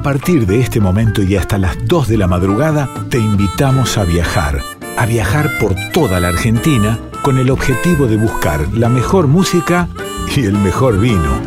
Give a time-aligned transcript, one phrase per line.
[0.00, 4.04] A partir de este momento y hasta las 2 de la madrugada, te invitamos a
[4.04, 4.62] viajar.
[4.96, 9.88] A viajar por toda la Argentina con el objetivo de buscar la mejor música
[10.34, 11.38] y el mejor vino.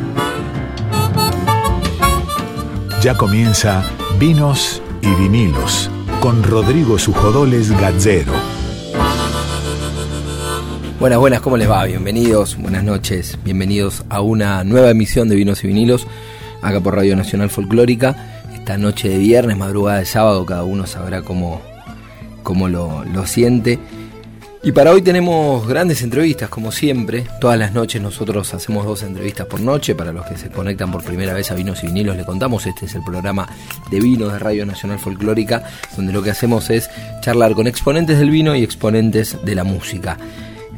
[3.02, 3.84] Ya comienza
[4.20, 5.90] Vinos y Vinilos
[6.20, 8.34] con Rodrigo Sujodoles Gazzero.
[11.00, 11.86] Buenas, buenas, ¿cómo les va?
[11.86, 16.06] Bienvenidos, buenas noches, bienvenidos a una nueva emisión de Vinos y Vinilos,
[16.62, 18.33] acá por Radio Nacional Folclórica
[18.64, 21.62] esta noche de viernes, madrugada de sábado, cada uno sabrá cómo,
[22.44, 23.78] cómo lo, siente.
[24.64, 27.26] Y para hoy tenemos grandes entrevistas, como siempre.
[27.42, 29.96] Todas las noches nosotros hacemos dos entrevistas por noche.
[29.96, 32.66] Para los que se conectan por primera vez a Vinos y Vinilos, le contamos.
[32.66, 33.50] Este es el programa
[33.92, 35.66] de vinos de Radio Nacional Folclórica,
[35.98, 36.90] donde lo que hacemos es
[37.20, 40.18] charlar con exponentes del vino y exponentes de la música.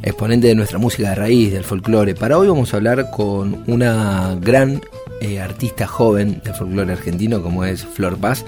[0.01, 2.15] Exponentes de nuestra música de raíz, del folclore.
[2.15, 4.81] Para hoy vamos a hablar con una gran
[5.25, 8.45] eh, artista joven del folclore argentino como es Flor Paz.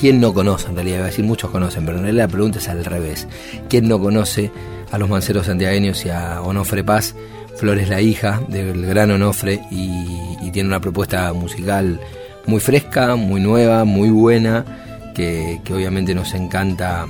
[0.00, 0.68] ¿Quién no conoce?
[0.68, 3.28] En realidad, iba a decir muchos conocen, pero en realidad la pregunta es al revés.
[3.68, 4.50] ¿Quién no conoce
[4.90, 7.14] a los manceros santiagueños y a Onofre Paz?
[7.56, 12.00] Flor es la hija del gran Onofre y, tiene una propuesta musical
[12.46, 14.64] muy fresca, muy nueva, muy buena,
[15.14, 17.06] que, que obviamente nos encanta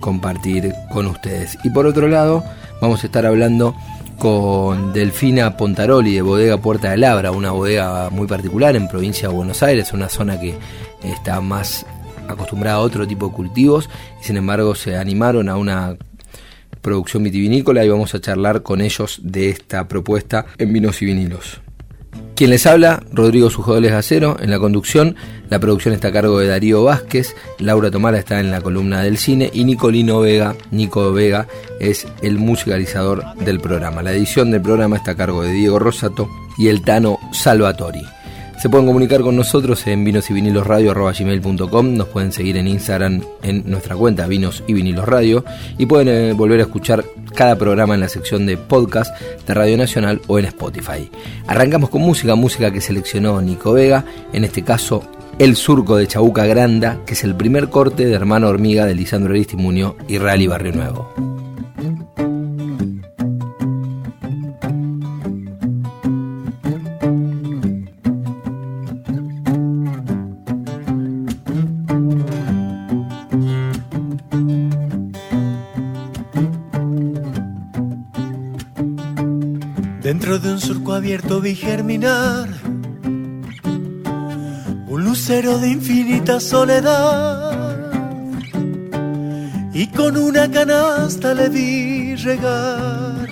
[0.00, 1.58] compartir con ustedes.
[1.64, 2.44] Y por otro lado,
[2.80, 3.74] vamos a estar hablando
[4.18, 9.34] con Delfina Pontaroli de Bodega Puerta de Labra, una bodega muy particular en provincia de
[9.34, 10.54] Buenos Aires, una zona que
[11.02, 11.84] está más
[12.28, 13.88] acostumbrada a otro tipo de cultivos
[14.20, 15.96] y sin embargo se animaron a una
[16.80, 21.60] producción vitivinícola y vamos a charlar con ellos de esta propuesta en vinos y vinilos.
[22.36, 25.16] Quien les habla, Rodrigo Sujodoles Acero, en la conducción.
[25.48, 29.16] La producción está a cargo de Darío Vázquez, Laura Tomara está en la columna del
[29.16, 31.48] cine y Nicolino Vega, Nico Vega,
[31.80, 34.02] es el musicalizador del programa.
[34.02, 38.02] La edición del programa está a cargo de Diego Rosato y el Tano Salvatori.
[38.58, 43.62] Se pueden comunicar con nosotros en vinos y vinilos nos pueden seguir en Instagram en
[43.66, 45.44] nuestra cuenta Vinos y Vinilos Radio
[45.76, 47.04] y pueden eh, volver a escuchar
[47.34, 49.14] cada programa en la sección de podcast
[49.46, 51.10] de Radio Nacional o en Spotify.
[51.46, 55.02] Arrancamos con música, música que seleccionó Nico Vega, en este caso
[55.38, 59.32] El Surco de Chabuca Granda, que es el primer corte de Hermano Hormiga de Lisandro
[59.32, 61.55] Aristimuño y Rally Barrio Nuevo.
[81.42, 82.48] Vi germinar.
[84.88, 87.82] Un lucero de infinita soledad.
[89.72, 93.28] Y con una canasta le vi regar.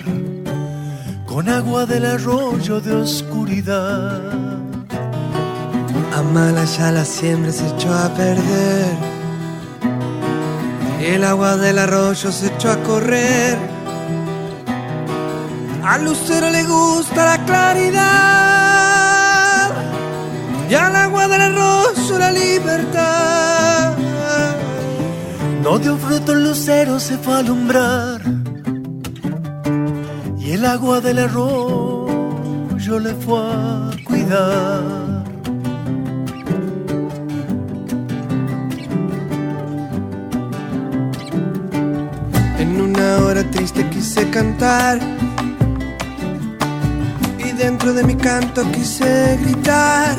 [1.25, 4.21] Con agua del arroyo de oscuridad.
[6.13, 8.95] Amala ya la siembra se echó a perder,
[11.01, 13.74] el agua del arroyo se echó a correr
[15.85, 18.01] al lucero le gusta la claridad
[20.67, 23.93] y al agua del arroyo la libertad.
[25.61, 28.21] No dio fruto el lucero, se fue a alumbrar
[30.39, 35.23] y el agua del arroyo le fue a cuidar.
[42.57, 45.14] En una hora triste quise cantar
[47.55, 50.15] dentro de mi canto quise gritar.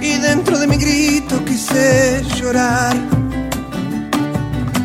[0.00, 2.96] Y dentro de mi grito quise llorar.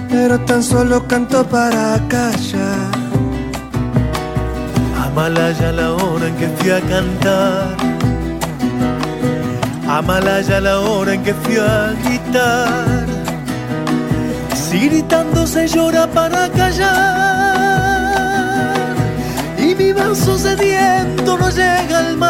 [0.09, 2.91] Pero tan solo canto para callar.
[5.05, 7.75] Amalaya la hora en que fui a cantar.
[9.87, 13.05] Amalaya la hora en que fui a gritar.
[14.53, 17.28] Si gritando se llora para callar
[19.79, 22.29] mi vaso sediento no llega al mar.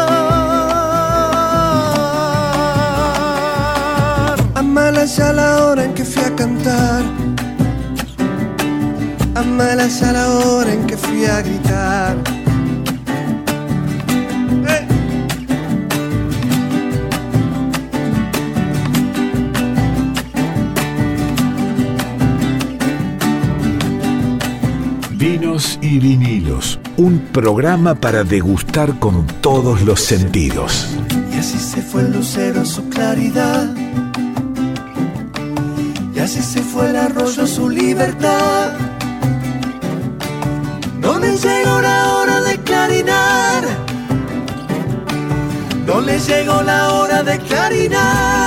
[4.54, 7.02] Amala ya la hora en que fui a cantar.
[9.34, 11.59] Amala ya la hora en que fui a gritar.
[25.80, 30.88] Y vinilos un programa para degustar con todos los sentidos.
[31.32, 33.74] Y así se fue el lucero su claridad.
[36.14, 38.72] Y así se fue el arroyo su libertad.
[41.20, 43.62] Me llegó la hora de clarinar.
[46.04, 48.39] le llegó la hora de clarinar,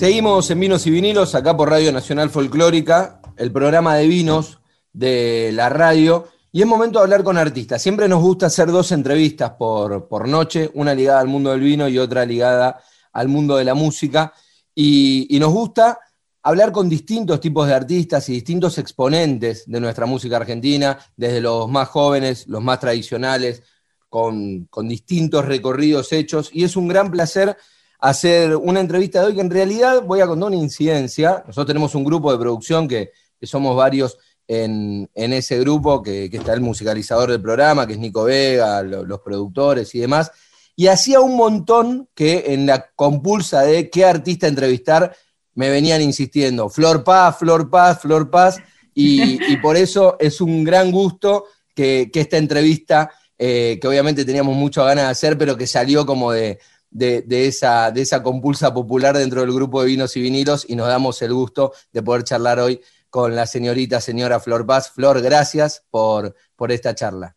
[0.00, 4.58] Seguimos en Vinos y Vinilos, acá por Radio Nacional Folclórica, el programa de vinos
[4.94, 6.26] de la radio.
[6.50, 7.82] Y es momento de hablar con artistas.
[7.82, 11.86] Siempre nos gusta hacer dos entrevistas por, por noche, una ligada al mundo del vino
[11.86, 12.80] y otra ligada
[13.12, 14.32] al mundo de la música.
[14.74, 15.98] Y, nos gusta
[16.44, 21.68] hablar con distintos tipos de artistas y distintos exponentes de nuestra música argentina, desde los
[21.68, 23.62] más jóvenes, los más tradicionales,
[24.08, 26.48] con, con distintos recorridos hechos.
[26.54, 27.54] Y es un gran placer
[28.00, 31.44] hacer una entrevista de hoy que en realidad voy a contar una incidencia.
[31.46, 34.18] Nosotros tenemos un grupo de producción que, que somos varios
[34.48, 38.82] en, en ese grupo, que, que, está el musicalizador del programa, que es Nico Vega,
[38.82, 40.32] lo, los productores y demás.
[40.74, 45.14] Y hacía un montón que en la compulsa de qué artista entrevistar
[45.54, 48.58] me venían insistiendo, Flor Paz, Flor Paz, Flor Paz,
[48.94, 51.44] y, por eso es un gran gusto
[51.74, 56.04] que, que esta entrevista, eh, que obviamente teníamos mucho ganas de hacer, pero que salió
[56.04, 56.58] como de,
[56.90, 60.76] de, de, esa, de esa compulsa popular dentro del grupo de vinos y vinilos, y
[60.76, 64.90] nos damos el gusto de poder charlar hoy con la señorita, señora Flor Paz.
[64.90, 67.36] Flor, gracias por, por esta charla.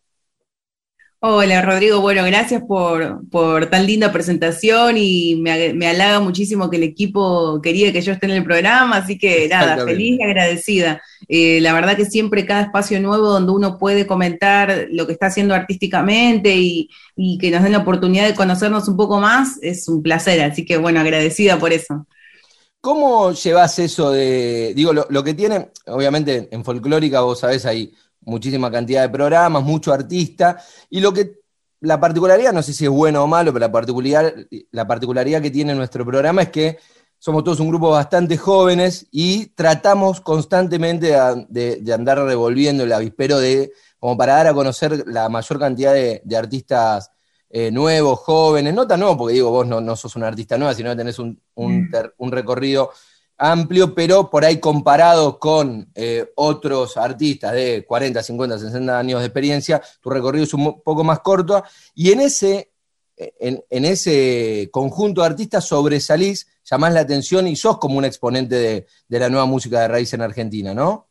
[1.26, 6.76] Hola Rodrigo, bueno, gracias por, por tan linda presentación y me, me, halaga muchísimo que
[6.76, 11.02] el equipo quería que yo esté en el programa, así que nada, feliz y agradecida.
[11.30, 15.28] Eh, la verdad que siempre cada espacio nuevo donde uno puede comentar lo que está
[15.28, 19.88] haciendo artísticamente y, y que nos den la oportunidad de conocernos un poco más es
[19.88, 22.06] un placer, así que bueno, agradecida por eso.
[22.82, 27.94] ¿Cómo llevas eso de, digo, lo, lo que tiene, obviamente en folclórica vos sabés, hay
[28.26, 30.58] muchísima cantidad de programas, mucho artista,
[30.90, 31.40] y lo que,
[31.82, 34.34] la particularidad, no sé si es bueno o malo, pero la particularidad,
[34.72, 36.78] la particularidad que tiene nuestro programa es que
[37.18, 42.92] somos todos un grupo bastante jóvenes y tratamos constantemente de, de, de andar revolviendo el
[42.92, 47.12] avispero de, como para dar a conocer la mayor cantidad de, de artistas
[47.50, 50.74] eh, nuevos, jóvenes, no tan nuevos, porque digo, vos no, no sos una artista nueva,
[50.74, 52.90] sino que tenés un, un, ter, un recorrido
[53.38, 59.26] amplio, pero por ahí comparado con eh, otros artistas de 40, 50, 60 años de
[59.26, 61.64] experiencia, tu recorrido es un poco más corto,
[61.94, 62.72] y en ese,
[63.18, 68.88] en, ese conjunto de artistas sobresalís, llamás la atención y sos como un exponente de,
[69.08, 71.08] de la nueva música de raíz en Argentina, ¿no?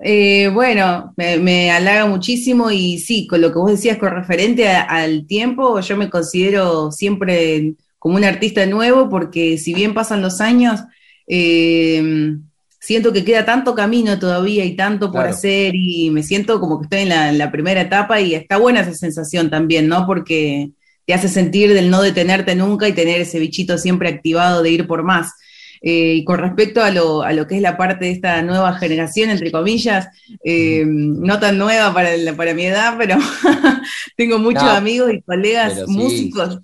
[0.00, 4.68] Eh, bueno, me, me, halaga muchísimo y sí, con lo que vos decías con referente
[4.68, 10.42] al tiempo, yo me considero siempre como un artista nuevo porque si bien pasan los
[10.42, 10.82] años,
[11.26, 12.36] eh,
[12.78, 15.30] siento que queda tanto camino todavía y tanto por claro.
[15.30, 18.58] hacer y me siento como que estoy en la, en la, primera etapa y está
[18.58, 20.04] buena esa sensación también, ¿no?
[20.06, 20.68] Porque
[21.06, 24.86] te hace sentir del no detenerte nunca y tener ese bichito siempre activado de ir
[24.86, 25.32] por más.
[25.80, 28.74] Eh, y con respecto a lo, a lo, que es la parte de esta nueva
[28.74, 30.08] generación, entre comillas,
[30.44, 33.16] eh, no tan nueva para, para mi edad, pero
[34.18, 36.60] tengo muchos no, amigos y colegas sí, músicos.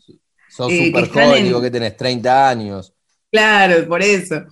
[0.51, 1.45] Sos eh, súper joven, en...
[1.45, 2.93] digo que tenés 30 años.
[3.31, 4.43] Claro, por eso.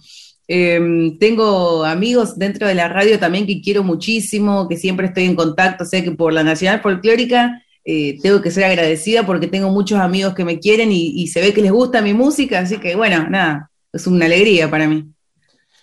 [0.47, 5.37] Eh, tengo amigos dentro de la radio también que quiero muchísimo, que siempre estoy en
[5.37, 9.99] contacto, sé que por la Nacional Folclórica eh, tengo que ser agradecida porque tengo muchos
[9.99, 12.97] amigos que me quieren y, y, se ve que les gusta mi música, así que
[12.97, 15.05] bueno, nada, es una alegría para mí.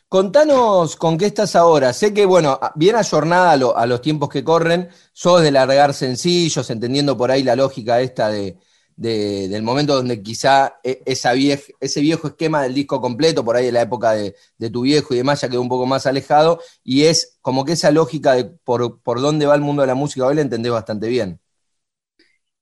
[0.07, 1.91] Contanos con qué estás ahora.
[1.93, 5.93] Sé que, bueno, bien ayornada a, lo, a los tiempos que corren, sos de largar
[5.93, 8.57] sencillos, entendiendo por ahí la lógica esta de,
[8.95, 13.71] de, del momento donde quizá e, ese viejo esquema del disco completo, por ahí de
[13.71, 14.35] la época de,
[14.71, 17.91] tu viejo y demás, ya quedó un poco más alejado, y es como que esa
[17.91, 21.39] lógica de por, dónde va el mundo de la música hoy la entendés bastante bien.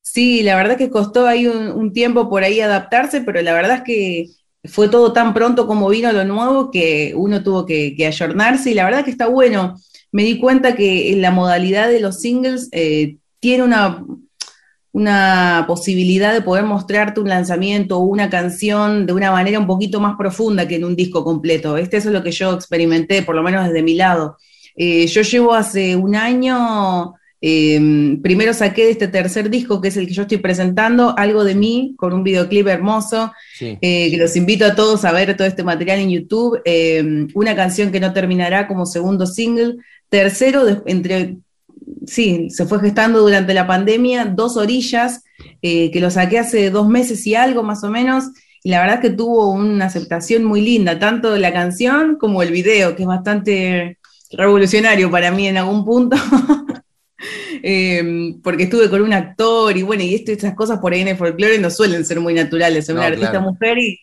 [0.01, 3.83] Sí, la verdad que costó ahí un, tiempo por ahí adaptarse, pero la verdad es
[3.83, 4.27] que
[4.65, 8.85] fue todo tan pronto como vino lo nuevo que uno tuvo que, ayornarse y la
[8.85, 9.75] verdad que está bueno.
[10.11, 14.05] Me di cuenta que en la modalidad de los singles eh, tiene una,
[14.93, 19.99] una posibilidad de poder mostrarte un lanzamiento o una canción de una manera un poquito
[19.99, 21.75] más profunda que en un disco completo.
[21.77, 24.37] Este eso es lo que yo experimenté, por lo menos desde mi lado.
[24.75, 29.97] Eh, yo llevo hace un año eh, primero saqué de este tercer disco, que es
[29.97, 33.77] el que yo estoy presentando, algo de mí, con un videoclip hermoso, sí.
[33.81, 36.61] eh, que los invito a todos a ver todo este material en YouTube.
[36.63, 39.75] Eh, una canción que no terminará como segundo single.
[40.07, 41.35] Tercero, de, entre,
[42.05, 45.23] sí, se fue gestando durante la pandemia, Dos Orillas,
[45.61, 48.25] eh, que lo saqué hace dos meses y algo más o menos.
[48.63, 52.95] Y la verdad que tuvo una aceptación muy linda, tanto la canción como el video,
[52.95, 53.97] que es bastante
[54.31, 56.17] revolucionario para mí en algún punto.
[57.63, 61.09] eh, porque estuve con un actor y bueno, y esto, estas cosas por ahí en
[61.09, 63.51] el folclore no suelen ser muy naturales, soy no, una artista claro.
[63.51, 63.99] mujer y,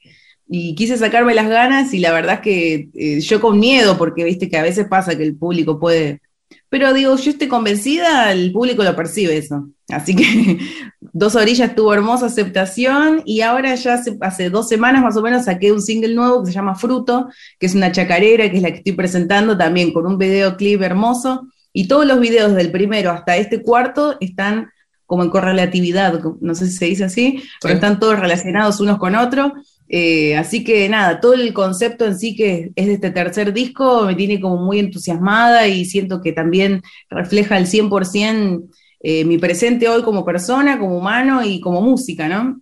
[0.53, 4.25] y quise sacarme las ganas y la verdad es que eh, yo con miedo, porque
[4.25, 6.21] viste que a veces pasa que el público puede...
[6.69, 9.69] Pero digo, yo estoy convencida, el público lo percibe eso.
[9.89, 10.59] Así que
[11.13, 15.47] Dos Orillas tuvo hermosa aceptación y ahora ya hace, hace, dos semanas más o menos
[15.47, 17.29] saqué un single nuevo que se llama Fruto,
[17.59, 21.49] que es una chacarera, que es la que estoy presentando también con un videoclip hermoso.
[21.73, 24.71] Y todos los videos del primero hasta este cuarto están
[25.07, 29.17] como en correlatividad, no sé si se dice así, pero están todos relacionados unos con
[29.17, 29.53] otros.
[29.93, 34.05] Eh, así que nada, todo el concepto en sí que es de este tercer disco
[34.05, 38.71] me tiene como muy entusiasmada y siento que también refleja al 100%
[39.01, 42.61] eh, mi presente hoy como persona, como humano y como música, ¿no?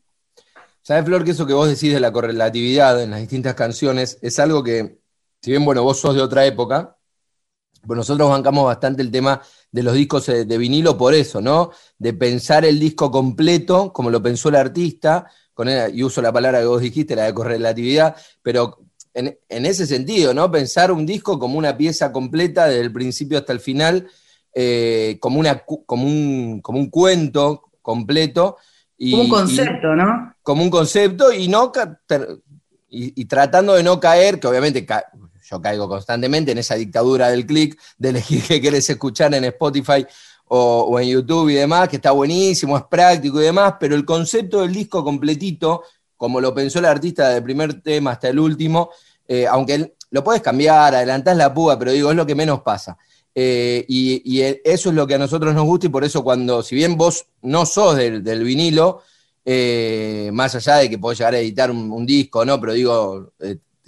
[0.80, 4.38] ¿Sabes, Flor, que eso que vos decís de la correlatividad en las distintas canciones es
[4.38, 4.96] algo que,
[5.42, 6.96] si bien, bueno, vos sos de otra época,
[7.86, 11.72] pues nosotros bancamos bastante el tema de los discos de vinilo por eso, ¿no?
[11.98, 15.26] De pensar el disco completo, como lo pensó el artista,
[15.58, 18.78] con y uso la palabra que vos dijiste, la de correlatividad, pero
[19.12, 20.48] en, ese sentido, ¿no?
[20.52, 24.06] Pensar un disco como una pieza completa desde el principio hasta el final,
[24.54, 28.58] eh, como, una, como, un, como un cuento completo.
[28.96, 30.32] Y, como un concepto, ¿no?
[30.44, 31.72] Como un concepto y no
[32.88, 34.86] y, tratando de no caer, que obviamente
[35.42, 40.06] yo caigo constantemente en esa dictadura del click, de elegir qué querés escuchar en Spotify
[40.48, 44.62] o, en YouTube y demás, que está buenísimo, es práctico y demás, pero el concepto
[44.62, 45.82] del disco completito,
[46.16, 48.90] como lo pensó el artista del primer tema hasta el último,
[49.26, 52.96] eh, aunque lo puedes cambiar, adelantás la púa, pero digo, es lo que menos pasa.
[53.34, 56.74] Eh, y, eso es lo que a nosotros nos gusta y por eso cuando, si
[56.74, 59.02] bien vos no sos del, vinilo,
[59.44, 62.58] eh, más allá de que podés llegar a editar un, disco, ¿no?
[62.60, 63.32] Pero digo,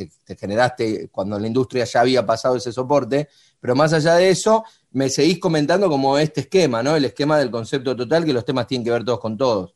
[0.07, 3.29] te, generaste cuando la industria ya había pasado ese soporte,
[3.61, 6.97] pero más allá de eso, me seguís comentando como este esquema, ¿no?
[6.97, 9.75] El esquema del concepto total, que los temas tienen que ver todos con todos.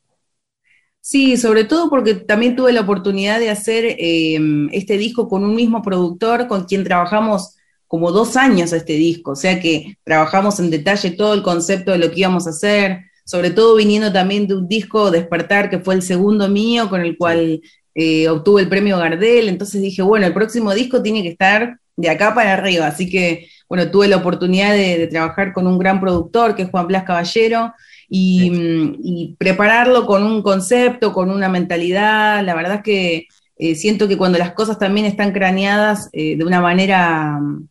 [1.01, 5.55] Sí, sobre todo porque también tuve la oportunidad de hacer em, este disco con un
[5.55, 10.71] mismo productor con quien trabajamos como dos años este disco, o sea que trabajamos en
[10.71, 14.55] detalle todo el concepto de lo que íbamos a hacer, sobre todo viniendo también de
[14.57, 17.61] un disco Despertar, que fue el segundo mío, con el cual
[17.95, 22.11] eh, obtuve el premio Gardel, entonces dije, bueno, el próximo disco tiene que estar de
[22.11, 26.57] acá para arriba, así que, bueno, tuve la oportunidad de, trabajar con un gran productor,
[26.57, 27.73] que es Juan Blas Caballero,
[28.09, 34.09] mm, y, prepararlo con un concepto, con una mentalidad, la verdad es que eh, siento
[34.09, 37.69] que cuando las cosas también están craneadas eh, de una manera mm,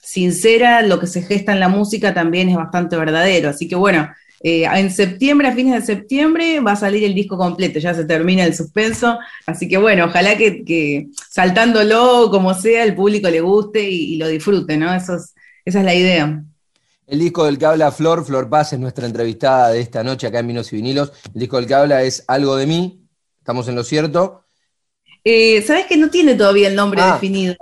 [0.00, 4.08] sincera, lo que se gesta en la música también es bastante verdadero, así que bueno,
[4.46, 8.04] eh, en septiembre, a fines de septiembre, va a salir el disco completo, ya se
[8.04, 13.88] termina el suspenso, así que bueno, ojalá que, saltándolo como sea, el público le guste
[13.88, 14.94] y, lo disfrute, ¿no?
[14.94, 15.14] Eso
[15.64, 16.44] esa es la idea.
[17.06, 20.40] El disco del que habla Flor, Flor Paz es nuestra entrevistada de esta noche acá
[20.40, 21.12] en Vinos y Vinilos.
[21.34, 23.00] El disco del que habla es Algo de mí,
[23.38, 24.44] ¿estamos en lo cierto?
[25.24, 27.14] Eh, Sabes que no tiene todavía el nombre ah.
[27.14, 27.54] definido.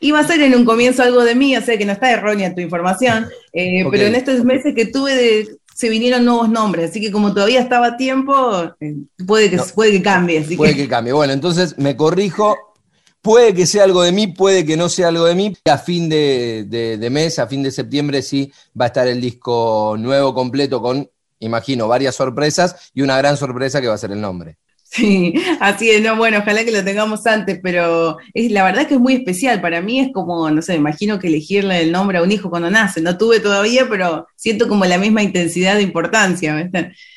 [0.00, 2.54] Iba a ser en un comienzo algo de mí, o sea que no está errónea
[2.54, 7.02] tu información, eh, pero en estos meses que tuve de se vinieron nuevos nombres, así
[7.02, 10.40] que como todavía estaba a tiempo, eh, puede que, puede que cambie.
[10.56, 10.88] puede que...
[10.88, 11.12] cambie.
[11.12, 12.56] Bueno, entonces me corrijo.
[13.20, 15.54] Puede que sea algo de mí, puede que no sea algo de mí.
[15.66, 20.32] A fin de, mes, a fin de septiembre, sí va a estar el disco nuevo
[20.32, 24.56] completo con, imagino, varias sorpresas y una gran sorpresa que va a ser el nombre.
[24.96, 28.94] Sí, así es, no, bueno, ojalá que lo tengamos antes, pero es, la verdad que
[28.94, 29.60] es muy especial.
[29.60, 32.48] Para mí es como, no sé, me imagino que elegirle el nombre a un hijo
[32.48, 33.02] cuando nace.
[33.02, 36.70] No tuve todavía, pero siento como la misma intensidad de importancia.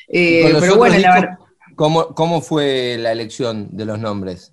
[0.08, 1.38] Eh, pero bueno, la verdad.
[1.74, 4.52] ¿cómo, ¿Cómo fue la elección de los nombres?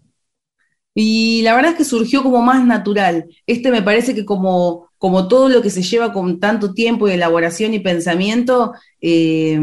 [0.94, 3.28] Y la verdad es que surgió como más natural.
[3.46, 7.12] Este me parece que como, como todo lo que se lleva con tanto tiempo y
[7.12, 9.60] elaboración y pensamiento, eh,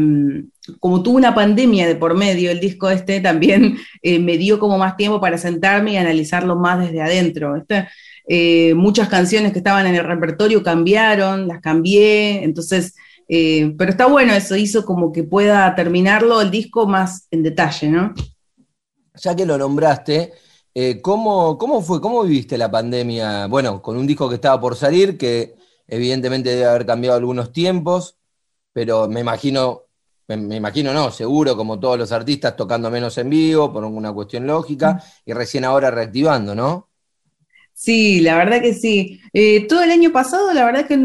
[0.79, 4.77] como tuvo una pandemia de por medio, el disco este también eh, me dio como
[4.77, 7.61] más tiempo para sentarme y analizarlo más desde adentro.
[8.27, 12.95] Eh, muchas canciones que estaban en el repertorio cambiaron, las cambié, entonces,
[13.27, 18.13] pero está bueno, eso hizo como que pueda terminarlo el disco más en detalle, ¿no?
[19.15, 20.31] Ya que lo nombraste,
[21.01, 23.47] ¿cómo, ¿cómo fue, cómo viviste la pandemia?
[23.47, 25.55] Bueno, con un disco que estaba por salir, que
[25.87, 28.17] evidentemente debe haber cambiado algunos tiempos,
[28.73, 29.83] pero me imagino,
[30.27, 34.45] me, imagino no, seguro, como todos los artistas, tocando menos en vivo por una cuestión
[34.45, 36.89] lógica, y recién ahora reactivando, ¿no?
[37.73, 39.21] Sí, la verdad que sí.
[39.33, 40.97] Eh, todo el año pasado, la verdad que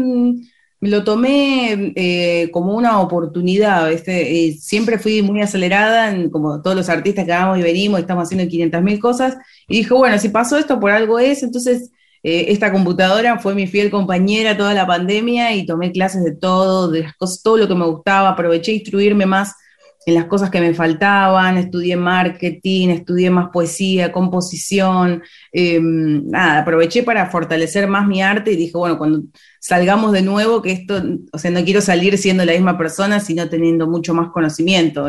[0.81, 3.91] lo tomé eh, como una oportunidad.
[3.91, 8.49] Este, siempre fui muy acelerada, como todos los artistas que vamos y venimos, estamos haciendo
[8.49, 9.37] 500 mil cosas.
[9.67, 11.43] Y dije, bueno, si pasó esto, por algo es.
[11.43, 11.91] Entonces
[12.23, 16.89] eh, esta computadora fue mi fiel compañera toda la pandemia y tomé clases de todo,
[16.91, 19.55] de las cosas, todo lo que me gustaba, aproveché a instruirme más
[20.05, 27.03] en las cosas que me faltaban, estudié marketing, estudié más poesía, composición, em, nada, aproveché
[27.03, 29.23] para fortalecer más mi arte y dije, bueno, cuando
[29.59, 33.47] salgamos de nuevo, que esto, o sea, no quiero salir siendo la misma persona, sino
[33.49, 35.07] teniendo mucho más conocimiento.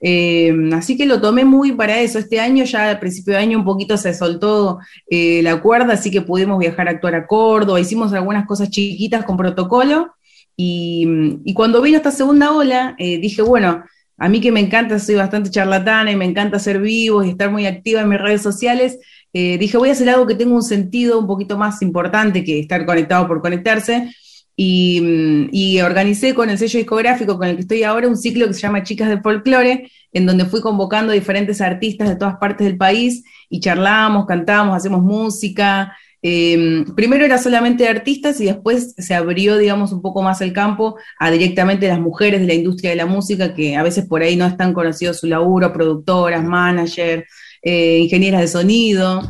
[0.00, 2.18] Em, así que lo tomé muy para eso.
[2.18, 4.78] Este año, ya al principio de año, un poquito se soltó
[5.10, 9.24] eh, la cuerda, así que pudimos viajar a actuar a Córdoba, hicimos algunas cosas chiquitas
[9.24, 10.14] con protocolo.
[10.56, 13.84] Y, cuando vino esta segunda ola, eh, dije, bueno,
[14.18, 17.50] a mí que me encanta, soy bastante charlatana y me encanta hacer vivos y estar
[17.50, 18.98] muy activa en mis redes sociales,
[19.32, 22.58] eh, dije, voy a hacer algo que tenga un sentido un poquito más importante que
[22.60, 24.10] estar conectado por conectarse.
[24.56, 28.48] Y, mm, y, organicé con el sello discográfico con el que estoy ahora un ciclo
[28.48, 32.38] que se llama Chicas de Folklore, en donde fui convocando a diferentes artistas de todas
[32.38, 38.46] partes del país y charlamos, cantamos, hacemos música, Em, primero era solamente de artistas y
[38.46, 42.54] después se abrió, digamos, un poco más el campo a directamente las mujeres de la
[42.54, 46.44] industria de la música, que a veces por ahí no están conocidos su laburo, productoras,
[46.44, 47.24] managers,
[47.62, 49.22] eh, ingenieras de sonido,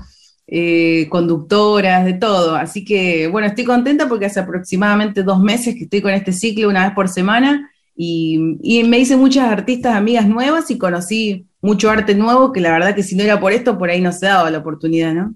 [0.46, 2.54] eh, conductoras, de todo.
[2.56, 6.68] Así que, bueno, estoy contenta porque hace aproximadamente dos meses que estoy con este ciclo
[6.68, 11.90] una vez por semana y, y me hice muchas artistas amigas nuevas y conocí mucho
[11.90, 14.26] arte nuevo que la verdad que si no era por esto, por ahí no se
[14.26, 15.34] daba la oportunidad, ¿no?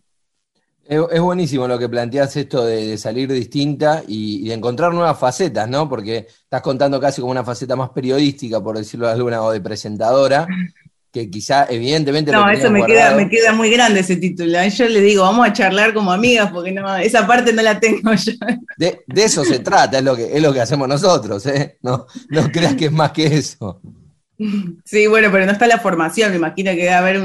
[0.84, 5.88] Es, buenísimo lo que planteas esto de, salir distinta y, de encontrar nuevas facetas, ¿no?
[5.88, 9.60] Porque estás contando casi como una faceta más periodística, por decirlo de alguna, o de
[9.60, 10.46] presentadora,
[11.12, 12.32] que quizá evidentemente...
[12.32, 14.58] No, eso me queda, me queda muy grande ese título.
[14.58, 14.70] ¿eh?
[14.70, 18.12] Yo le digo, vamos a charlar como amigas, porque no, esa parte no la tengo
[18.14, 18.32] yo.
[18.76, 21.78] De, eso se trata, es lo que, es lo que hacemos nosotros, ¿eh?
[21.82, 23.80] No, no creas que es más que eso.
[24.84, 27.20] Sí, bueno, pero no está la formación, me imagino que debe haber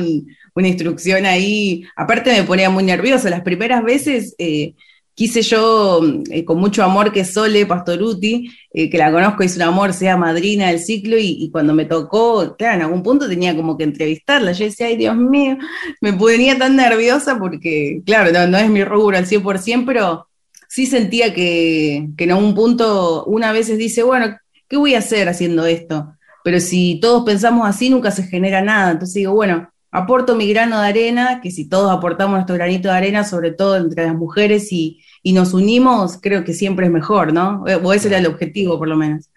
[0.60, 1.84] una instrucción ahí.
[1.96, 4.74] Aparte me ponía muy nerviosa, las primeras veces eh,
[5.14, 9.64] quise yo, eh, con mucho amor que Sole Pastoruti, eh, que la conozco, hizo un
[9.64, 13.78] amor, sea madrina del ciclo, y, cuando me tocó, claro, en algún punto tenía como
[13.78, 14.52] que entrevistarla.
[14.52, 15.58] Yo decía, ay Dios mío,
[16.02, 20.28] me ponía tan nerviosa porque, claro, no, no es mi rubro al 100%, pero
[20.68, 25.29] sí sentía que, que en algún punto una vez dice, bueno, ¿qué voy a hacer
[25.29, 26.14] haciendo esto?
[26.48, 28.92] pero si todos pensamos así, nunca se genera nada.
[28.92, 32.96] Entonces digo, bueno, aporto mi grano de arena, que si todos aportamos nuestro granito de
[32.96, 37.64] arena, sobre todo entre las mujeres, y, nos unimos, creo que siempre es mejor, ¿no?
[37.84, 39.30] O ese era el objetivo, por lo menos.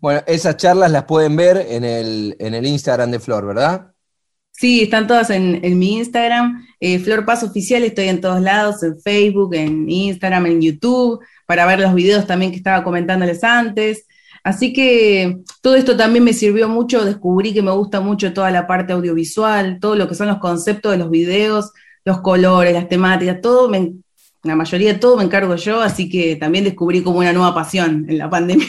[0.00, 3.94] Bueno, esas charlas las pueden ver en el, en el Instagram de Flor, ¿verdad?
[4.56, 6.64] Sí, están todas en, mi Instagram.
[6.78, 11.66] Eh, Flor Paz Oficial, estoy en todos lados, en Facebook, en Instagram, en YouTube, para
[11.66, 14.06] ver los videos también que estaba comentándoles antes.
[14.44, 18.66] Así que todo esto también me sirvió mucho, descubrí que me gusta mucho toda la
[18.66, 21.72] parte audiovisual, todo lo que son los conceptos de los videos,
[22.04, 23.72] los colores, las temáticas, todo,
[24.42, 28.04] la mayoría de todo me encargo yo, así que también descubrí como una nueva pasión
[28.06, 28.66] en la pandemia.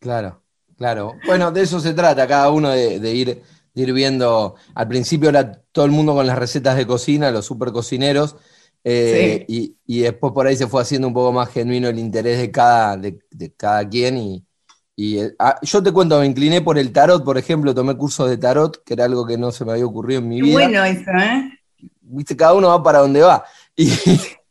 [0.00, 0.42] Claro,
[0.78, 1.12] claro.
[1.26, 3.42] Bueno, de eso se trata, cada uno de, ir,
[3.74, 7.70] ir viendo, al principio era todo el mundo con las recetas de cocina, los super
[7.70, 8.34] cocineros,
[8.82, 12.50] eh, y, después por ahí se fue haciendo un poco más genuino el interés de
[12.50, 14.44] cada, de cada quien y,
[15.00, 18.28] y eh, ah, yo te cuento, me incliné por el tarot, por ejemplo, tomé cursos
[18.28, 20.52] de tarot, que era algo que no se me había ocurrido en mi vida.
[20.52, 21.58] Bueno, eso, ¿eh?
[22.02, 23.42] Viste, cada uno va para donde va.
[23.74, 23.90] Y,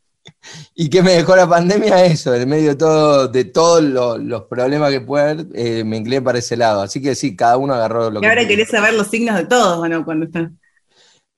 [0.73, 4.89] y que me dejó la pandemia eso, en medio de todo, de todos los, problemas
[4.89, 6.81] que puede haber, eh, me incliné para ese lado.
[6.81, 8.25] Así que sí, cada uno agarró lo que.
[8.25, 10.03] Y ahora querés saber los signos de todos, ¿o no?
[10.03, 10.49] Cuando estás.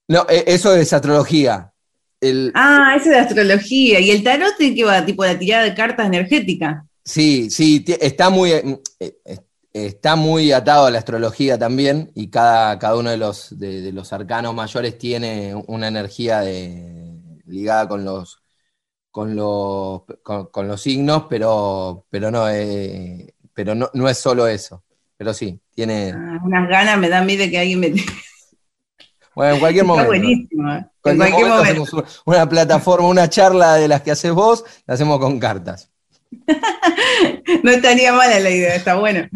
[0.07, 1.73] No, e, eso es astrología.
[2.53, 3.99] Ah, eso es de astrología.
[3.99, 5.03] ¿Y el tarot de qué va?
[5.05, 6.85] Tipo la tirada de cartas energética.
[7.03, 9.37] Sí, sí, está muy, eh, eh,
[9.73, 14.13] está muy atado a la astrología también y cada, cada uno de los, de, los
[14.13, 16.43] arcanos mayores tiene una energía
[17.45, 18.41] ligada con los,
[19.11, 24.83] con los, con, los signos, pero, pero, no, eh, pero no, no, es solo eso.
[25.17, 26.13] Pero sí, tiene...
[26.15, 27.93] Ah, unas ganas me da a mí de que alguien me...
[29.35, 30.09] Bueno, en cualquier momento.
[30.09, 30.71] buenísimo.
[30.71, 35.19] En cualquier, momento, hacemos una plataforma, una charla de las que haces vos, la hacemos
[35.19, 35.90] con cartas.
[37.63, 39.27] no estaría mala la idea, está bueno.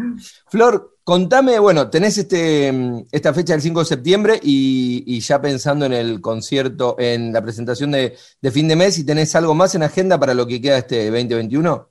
[0.48, 2.72] Flor, contame, bueno, tenés este,
[3.12, 7.92] esta fecha del 5 de septiembre y, ya pensando en el concierto, en la presentación
[7.92, 8.16] de,
[8.50, 11.88] fin de mes, ¿y tenés algo más en agenda para lo que queda este 2021?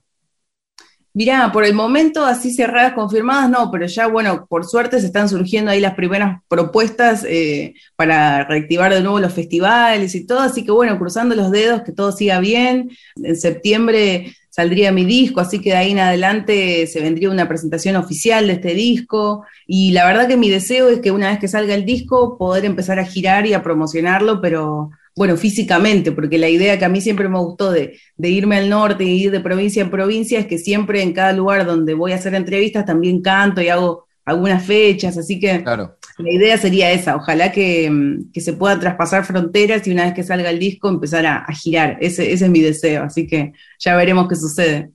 [1.13, 5.29] Mirá, por el momento así cerradas, confirmadas, no, pero ya, bueno, por suerte se están
[5.29, 10.65] surgiendo ahí las primeras propuestas eh, para reactivar de nuevo los festivales y todo, así
[10.65, 12.89] que bueno, cruzando los dedos, que todo siga bien.
[13.15, 17.97] En septiembre saldría mi disco, así que de ahí en adelante se vendría una presentación
[17.97, 19.43] oficial de este disco.
[19.67, 22.63] Y la verdad que mi deseo es que una vez que salga el disco, poder
[22.63, 27.01] empezar a girar y a promocionarlo, pero bueno, físicamente, porque la idea que a mí
[27.01, 30.57] siempre me gustó de, irme al norte y ir de provincia en provincia es que
[30.57, 35.17] siempre en cada lugar donde voy a hacer entrevistas también canto y hago algunas fechas,
[35.17, 35.97] así que Claro.
[36.17, 40.13] la idea sería esa, ojalá que, mm, que se puedan traspasar fronteras y una vez
[40.13, 43.53] que salga el disco empezar a, a girar, ese, ese es mi deseo, así que
[43.79, 44.89] ya veremos qué sucede.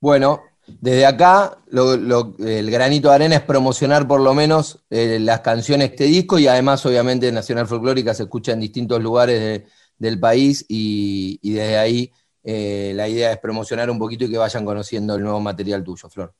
[0.00, 0.40] Bueno,
[0.80, 5.40] desde acá lo- lo- el granito de arena es promocionar por lo menos eh, las
[5.40, 9.64] canciones de este disco y además obviamente Nacional Folclórica se escucha en distintos lugares de-
[9.98, 12.12] del país y, y desde ahí
[12.44, 16.08] eh, la idea es promocionar un poquito y que vayan conociendo el nuevo material tuyo,
[16.08, 16.32] Flor.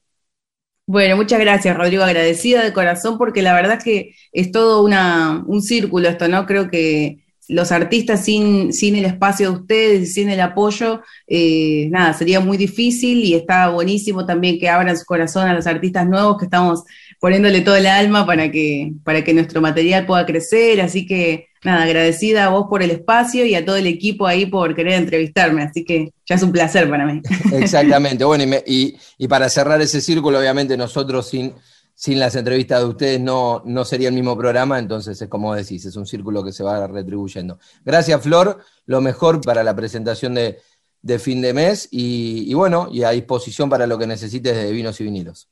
[0.86, 2.02] Bueno, muchas gracias, Rodrigo.
[2.02, 6.44] Agradecida de corazón porque la verdad es que es todo una, un círculo esto, ¿no?
[6.46, 7.18] Creo que
[7.48, 12.56] los artistas sin, sin el espacio de ustedes sin el apoyo, eh, nada, sería muy
[12.56, 16.84] difícil y está buenísimo también que abran su corazón a los artistas nuevos que estamos
[17.20, 20.80] poniéndole todo el alma para que, para que nuestro material pueda crecer.
[20.80, 24.46] Así que, nada, agradecida a vos por el espacio y a todo el equipo ahí
[24.46, 25.62] por querer entrevistarme.
[25.62, 27.22] Así que ya es un placer para mí.
[27.52, 28.24] Exactamente.
[28.24, 31.54] Bueno, y, y para cerrar ese círculo, obviamente nosotros sin,
[31.94, 35.84] sin las entrevistas de ustedes no, no sería el mismo programa, entonces es como decís,
[35.84, 37.58] es un círculo que se va retribuyendo.
[37.84, 38.58] Gracias, Flor.
[38.86, 40.58] Lo mejor para la presentación de,
[41.00, 44.72] de fin de mes y, y bueno, y a disposición para lo que necesites de
[44.72, 45.48] vinos y vinilos.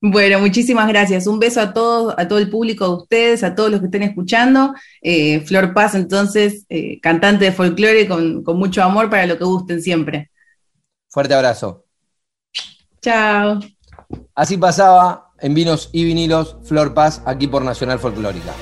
[0.00, 1.26] Bueno, muchísimas gracias.
[1.26, 4.02] Un beso a todos, a todo el público de ustedes, a todos los que estén
[4.02, 4.74] escuchando.
[5.00, 9.44] Eh, Flor Paz, entonces, eh, cantante de folclore con, con mucho amor para lo que
[9.44, 10.30] gusten siempre.
[11.08, 11.84] Fuerte abrazo.
[13.00, 13.60] Chao.
[14.34, 18.52] Así pasaba en vinos y vinilos Flor Paz aquí por Nacional Folclórica.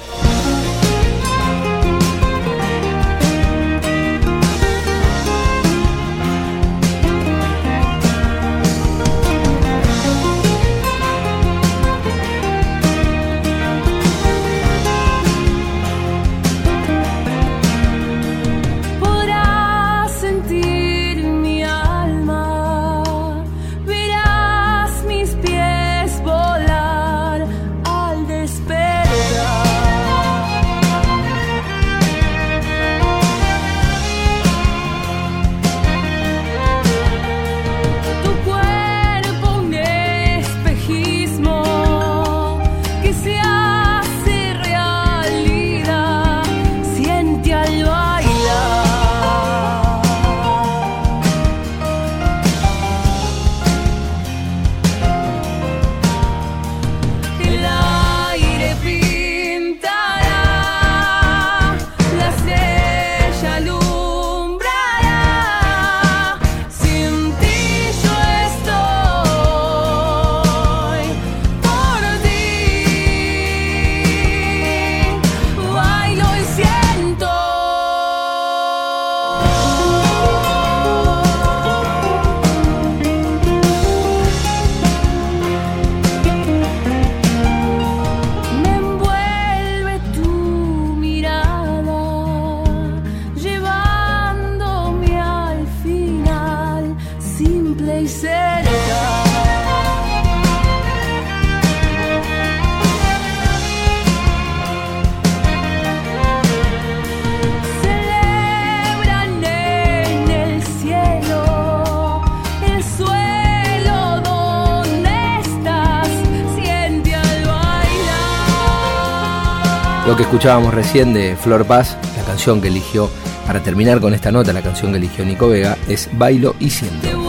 [120.35, 123.09] Escuchábamos recién de Flor Paz, la canción que eligió,
[123.47, 127.24] para terminar con esta nota, la canción que eligió Nico Vega, es Bailo y Siento.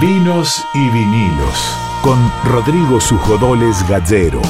[0.00, 4.42] Vinos y vinilos con Rodrigo Sujodoles Gallero.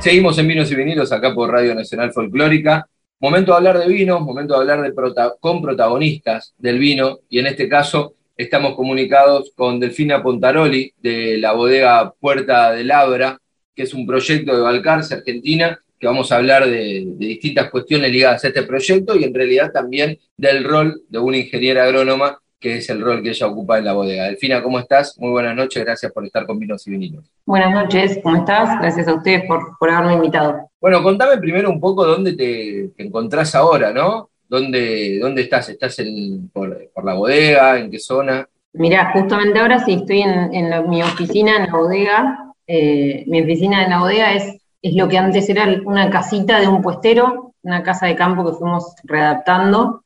[0.00, 2.88] Seguimos en Vinos y Vinilos acá por Radio Nacional Folclórica.
[3.20, 7.38] Momento de hablar de vinos, momento de hablar de prota- con protagonistas del vino y
[7.38, 13.38] en este caso estamos comunicados con Delfina Pontaroli de la bodega Puerta del Abra,
[13.76, 18.10] que es un proyecto de Balcarce, Argentina, que vamos a hablar de, de distintas cuestiones
[18.10, 22.78] ligadas a este proyecto y en realidad también del rol de una ingeniera agrónoma, que
[22.78, 24.24] es el rol que ella ocupa en la bodega.
[24.24, 25.16] Delfina, ¿cómo estás?
[25.20, 27.24] Muy buenas noches, gracias por estar con Vinos y Vinilos.
[27.46, 28.80] Buenas noches, ¿cómo estás?
[28.80, 30.68] Gracias a ustedes por, por haberme invitado.
[30.80, 34.28] Bueno, contame primero un poco dónde te, te encontrás ahora, ¿no?
[34.48, 35.68] ¿Dónde, dónde estás?
[35.68, 37.78] ¿Estás en, por, por la bodega?
[37.78, 38.44] ¿En qué zona?
[38.72, 42.38] Mirá, justamente ahora sí estoy en, en la- mi oficina en la bodega.
[42.66, 46.68] Eh, mi oficina en la bodega es es lo que antes era una casita de
[46.68, 50.04] un puestero, una casa de campo que fuimos readaptando.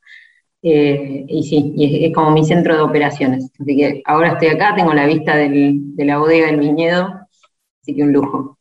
[0.63, 3.51] eh, y sí, y es, es como mi centro de operaciones.
[3.59, 7.27] Así que ahora estoy acá, tengo la vista del- de la bodega del viñedo,
[7.81, 8.57] así que un lujo.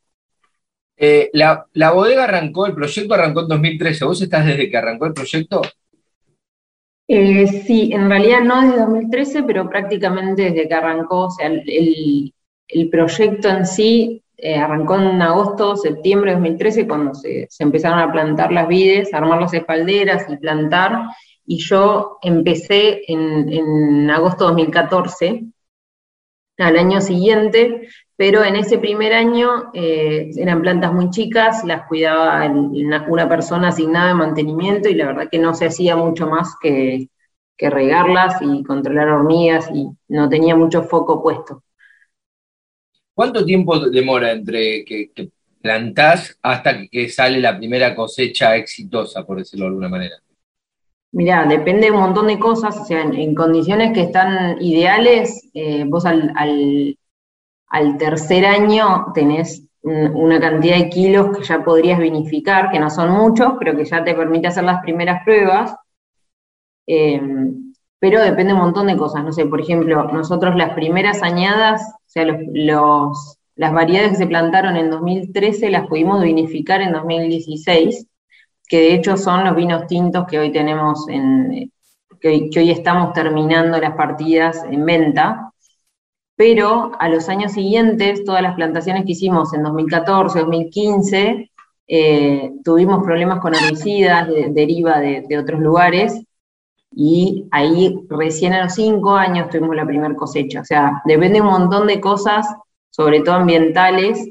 [0.99, 4.05] Eh, la, la bodega arrancó, el proyecto arrancó en 2013.
[4.05, 5.63] ¿Vos estás desde que arrancó el proyecto?
[7.09, 11.63] Eh, sí, en realidad no desde 2013, pero prácticamente desde que arrancó, o sea, el,
[11.69, 12.35] el-
[12.69, 18.13] el proyecto en sí eh, arrancó en agosto, septiembre de 2013, cuando se, empezaron a
[18.13, 21.07] plantar las vides, armar las espalderas y plantar,
[21.47, 25.45] y yo empecé en, agosto de 2014,
[26.59, 32.47] al año siguiente, pero en ese primer año eh, eran plantas muy chicas, las cuidaba
[32.47, 36.55] una, una persona asignada de mantenimiento y la verdad que no se hacía mucho más
[36.61, 37.09] que
[37.59, 41.63] regarlas y controlar hormigas y no tenía mucho foco puesto.
[43.17, 49.39] ¿Cuánto tiempo demora entre que, que plantás hasta que sale la primera cosecha exitosa, por
[49.39, 50.17] decirlo de alguna manera?
[51.13, 55.85] Mirá, depende de un montón de cosas, o sea, en, condiciones que están ideales, eh,
[55.87, 62.71] vos al, al- tercer año tenés un- una cantidad de kilos que ya podrías vinificar,
[62.71, 65.75] que no son muchos, pero que ya te permite hacer las primeras pruebas.
[66.87, 67.21] Eh,
[67.99, 72.09] pero depende un montón de cosas, no sé, por ejemplo, nosotros las primeras añadas, o
[72.09, 78.07] sea, los, las variedades que se plantaron en 2013 las pudimos vinificar en 2016
[78.69, 81.71] que de hecho son los vinos tintos que hoy tenemos en,
[82.21, 85.53] que, hoy- estamos terminando las partidas en venta,
[86.37, 91.51] pero a los años siguientes, todas las plantaciones que hicimos en 2014, 2015,
[91.89, 96.21] eh, tuvimos problemas con herbicidas, de- deriva de, de otros lugares,
[96.99, 100.63] y ahí recién a los cinco años tuvimos la primera cosecha.
[100.63, 102.47] O sea, depende un montón de cosas,
[102.89, 104.31] sobre todo ambientales,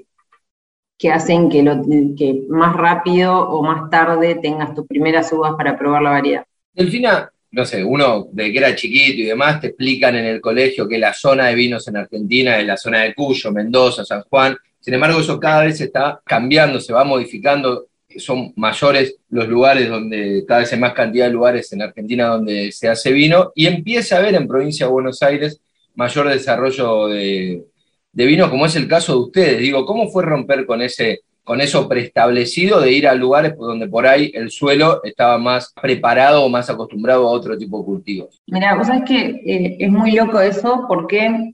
[0.97, 1.83] que hacen que, lo,
[2.49, 6.43] más rápido o más tarde tengas tus primeras uvas para probar la variedad.
[6.73, 10.87] Delfina, no sé, uno de que era chiquito y demás, te explican en el colegio
[10.87, 14.57] que la zona de vinos en Argentina es la zona de Cuyo, Mendoza, San Juan.
[14.79, 17.89] Sin embargo, eso cada vez está cambiando, se va modificando.
[18.17, 22.71] Son mayores los lugares donde, cada vez hay más cantidad de lugares en Argentina donde
[22.71, 25.61] se hace vino y empieza a haber en provincia de Buenos Aires
[25.95, 27.65] mayor desarrollo de,
[28.13, 29.59] vino, como es el caso de ustedes.
[29.59, 34.05] Digo, ¿cómo fue romper con ese, con eso preestablecido de ir a lugares donde por
[34.05, 38.41] ahí el suelo estaba más preparado o más acostumbrado a otro tipo de cultivos?
[38.47, 41.53] Mira, vos sabés que eh, es muy loco eso porque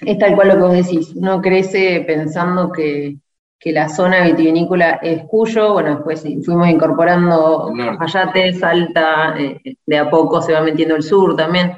[0.00, 1.12] es tal cual lo que vos decís.
[1.14, 3.16] Uno crece pensando que,
[3.58, 7.70] que la zona vitivinícola es Cuyo, bueno, después fuimos incorporando.
[7.98, 11.72] Cafayate, Salta, eh, de a poco se va metiendo el sur también.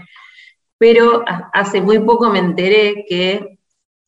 [0.78, 3.58] Pero ha- hace muy poco me enteré que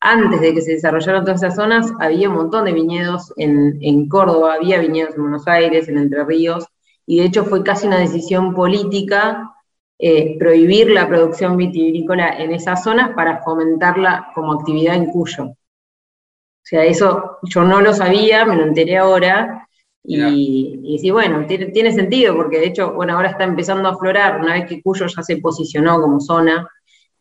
[0.01, 4.09] antes de que se desarrollaran todas esas zonas, había un montón de viñedos en, en
[4.09, 6.65] Córdoba, había viñedos en Buenos Aires, en Entre Ríos,
[7.05, 9.51] y de hecho fue casi una decisión política
[9.99, 15.53] eh, prohibir la producción vitivinícola en esas zonas para fomentarla como actividad en Cuyo.
[16.63, 19.67] O sea, eso yo no lo sabía, me lo enteré ahora,
[20.05, 23.93] y, y sí, bueno, tiene, tiene sentido, porque de hecho, bueno, ahora está empezando a
[23.93, 26.67] aflorar, una vez que Cuyo ya se posicionó como zona,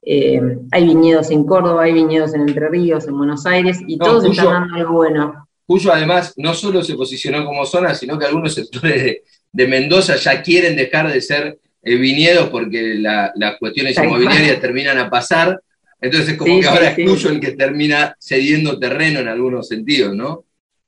[0.05, 0.40] eh,
[0.72, 4.24] hay viñedos en Córdoba, hay viñedos en Entre Ríos, en Buenos Aires, y No, todos
[4.24, 5.48] Cuyo- están dando algo bueno.
[5.66, 10.16] Cuyo además no solo se posicionó como zona, sino que algunos sectores de, de Mendoza
[10.16, 15.61] ya quieren dejar de ser eh, viñedos porque la- las cuestiones inmobiliarias terminan a pasar.
[16.03, 17.03] Entonces es como Sí, que sí, ahora sí.
[17.03, 20.45] es Cuyo el que termina cediendo terreno en algunos sentidos, ¿no?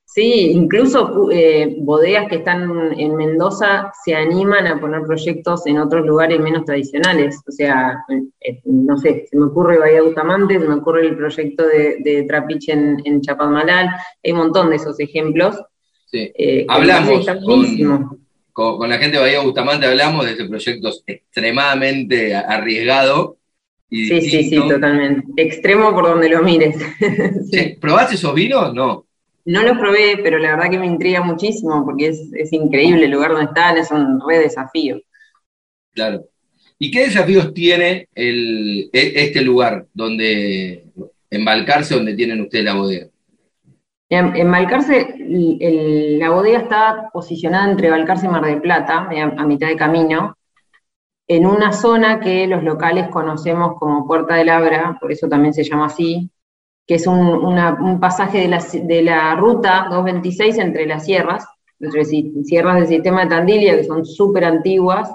[0.07, 6.07] Sí, incluso eh, bodegas que están en Mendoza se animan a poner proyectos en otros
[6.07, 7.41] lugares menos tradicionales.
[7.49, 7.99] O sea,
[8.41, 12.23] eh, no sé, se me ocurre Bahía Bustamante, se me ocurre el proyecto de, de
[12.29, 13.89] Trapiche en, en Chapadmalal,
[14.23, 15.57] hay un montón de esos ejemplos.
[16.07, 16.31] Sí.
[16.37, 17.27] eh, Hablamos.
[18.53, 23.39] Con, con la gente de Bahía Bustamante hablamos de este proyecto extremadamente arriesgado.
[23.91, 25.27] Y Sí, sí, sí, totalmente.
[25.37, 26.77] Extremo por donde lo mires.
[27.51, 27.59] Sí.
[27.59, 28.75] Sí, ¿Probaste esos vinos?
[28.75, 29.07] No.
[29.47, 33.11] No los probé, pero la verdad que me intriga muchísimo porque es, es increíble el
[33.11, 35.01] lugar donde están, es un re desafío.
[35.93, 36.25] Claro.
[36.79, 40.85] ¿Y qué desafíos tiene el, e- este lugar donde
[41.31, 43.07] embarcarse, donde tienen ustedes la bodega?
[44.09, 49.09] En, en Balcarce, el- el- la bodega está posicionada entre Balcarce y Mar del Plata,
[49.37, 50.37] a mitad de camino,
[51.29, 55.65] en una zona que los locales conocemos como Puerta del Abra, por eso también se
[55.65, 56.31] llama así,
[56.87, 61.47] que es un, pasaje de la, ruta 226 entre las sierras,
[61.81, 65.11] entre si- sierras del sistema de Tandilia, que son súper antiguas,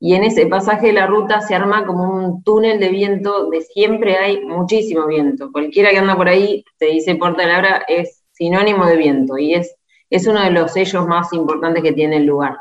[0.00, 3.60] y en ese pasaje de la ruta se arma como un túnel de viento, de
[3.62, 5.50] siempre hay muchísimo viento.
[5.52, 9.54] Cualquiera que anda por ahí te dice Puerta del Abra es sinónimo de viento, y
[9.54, 9.76] es
[10.10, 12.56] es uno de los sellos más importantes que tiene el lugar.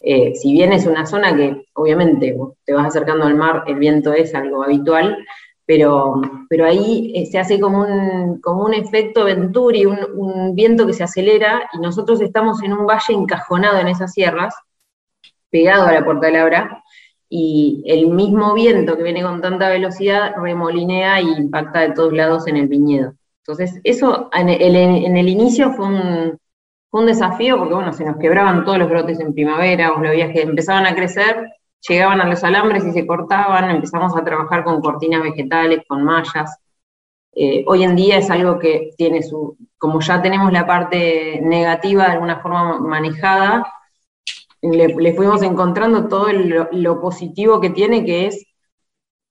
[0.00, 4.12] Eh, si bien es una zona que obviamente te vas acercando al mar, el viento
[4.12, 5.16] es algo habitual,
[5.64, 10.92] pero, pero ahí eh, se hace como un, como un efecto Venturi, un, viento que
[10.92, 14.54] se acelera y nosotros estamos en un valle encajonado en esas sierras,
[15.50, 16.82] pegado a la Puerta Labra,
[17.28, 22.46] y el mismo viento que viene con tanta velocidad remolinea e impacta de todos lados
[22.46, 23.14] en el viñedo.
[23.40, 26.38] Entonces, eso en el inicio fue un,
[26.96, 30.08] fue un desafío porque, bueno, se nos quebraban todos los brotes en primavera, vos lo
[30.08, 31.46] veías que empezaban a crecer,
[31.86, 36.56] llegaban a los alambres y se cortaban, empezamos a trabajar con cortinas vegetales, con mallas.
[37.34, 42.06] Eh, hoy en día es algo que tiene su, como ya tenemos la parte negativa
[42.06, 43.70] de alguna forma manejada,
[44.62, 48.46] le, fuimos encontrando todo lo positivo que tiene, que es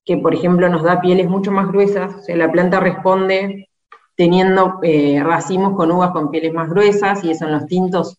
[0.06, 3.69] que, por ejemplo, nos da pieles mucho más gruesas, o sea, la planta responde
[4.15, 8.17] teniendo eh, racimos con uvas con pieles más gruesas, y eso en los tintos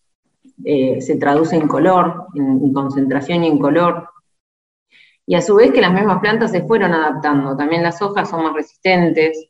[0.63, 4.09] eh, se traduce en color, en, en concentración y en color.
[5.25, 8.43] Y a su vez que las mismas plantas se fueron adaptando, también las hojas son
[8.43, 9.49] más resistentes,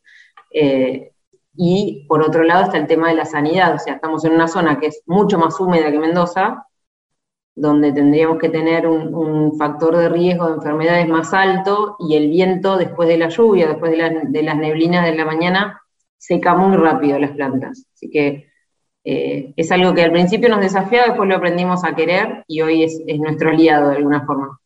[0.52, 1.12] eh,
[1.56, 4.48] y por otro lado está el tema de la sanidad, o sea, estamos en una
[4.48, 6.68] zona que es mucho más húmeda que Mendoza,
[7.56, 12.78] donde tendríamos que tener un, factor de riesgo de enfermedades más alto y el viento
[12.78, 15.82] después de la lluvia, después de las neblinas de la mañana,
[16.18, 17.86] seca muy rápido las plantas.
[17.94, 18.48] Así que
[19.04, 22.84] eh, es algo que al principio nos desafiaba, después lo aprendimos a querer y hoy
[22.84, 24.60] es, es nuestro aliado de alguna forma.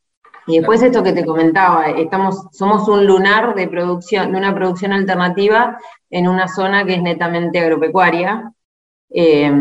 [0.48, 4.94] Y después esto que te comentaba, estamos, somos un lunar de producción, de una producción
[4.94, 5.78] alternativa
[6.10, 8.52] en una zona que es netamente agropecuaria,
[9.10, 9.52] eh,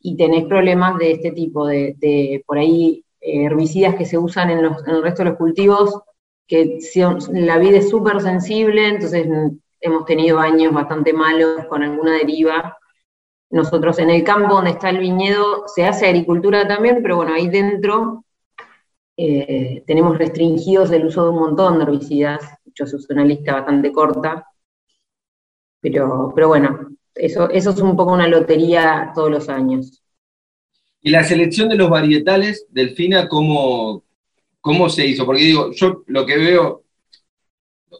[0.00, 4.50] y tenés problemas de este tipo, de, de por ahí eh, herbicidas que se usan
[4.50, 6.00] en, los- en el resto de los cultivos,
[6.46, 9.26] que son- la vida es súper sensible, entonces
[9.86, 12.76] hemos tenido años bastante malos con alguna deriva.
[13.50, 17.48] Nosotros en el campo donde está el viñedo se hace agricultura también, pero bueno, ahí
[17.48, 18.24] dentro
[19.16, 22.42] eh, tenemos restringidos el uso de un montón de herbicidas,
[22.74, 24.46] yo uso una lista bastante corta,
[25.80, 30.02] pero, pero bueno, eso, eso es un poco una lotería todos los años.
[31.00, 34.02] Y la selección de los varietales, Delfina, ¿cómo,
[34.60, 35.24] cómo se hizo?
[35.24, 36.82] Porque digo, yo lo que veo,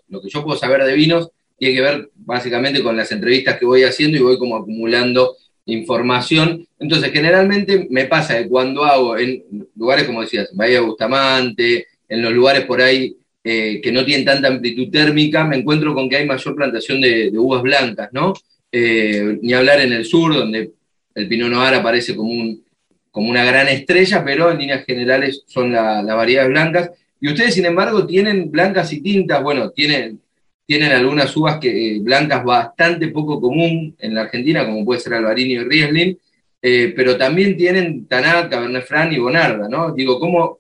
[0.09, 3.67] lo que yo puedo saber de vinos, tiene que ver básicamente con las entrevistas que
[3.67, 6.67] voy haciendo y voy como acumulando información.
[6.79, 9.43] Entonces, generalmente me pasa que cuando hago en
[9.75, 14.49] lugares, como decías, Bahía Bustamante, en los lugares por ahí eh, que no tienen tanta
[14.49, 18.35] amplitud térmica, me encuentro con que hay mayor plantación de, uvas blancas, ¿no?
[18.71, 20.73] Eh, ni hablar en el sur, donde
[21.15, 22.63] el Pinot Noir aparece como, un,
[23.11, 26.91] como una gran estrella, pero en líneas generales son la- las variedades blancas.
[27.21, 30.21] Y ustedes, sin embargo, tienen blancas y tintas, bueno, tienen,
[30.67, 35.15] tienen algunas uvas que, eh, blancas bastante poco común en la Argentina, como puede ser
[35.15, 36.19] Albarino y Riesling,
[36.61, 39.93] eh, pero también tienen Tanat, Cabernet Franc y Bonarda, ¿no?
[39.93, 40.59] Digo, ¿cómo,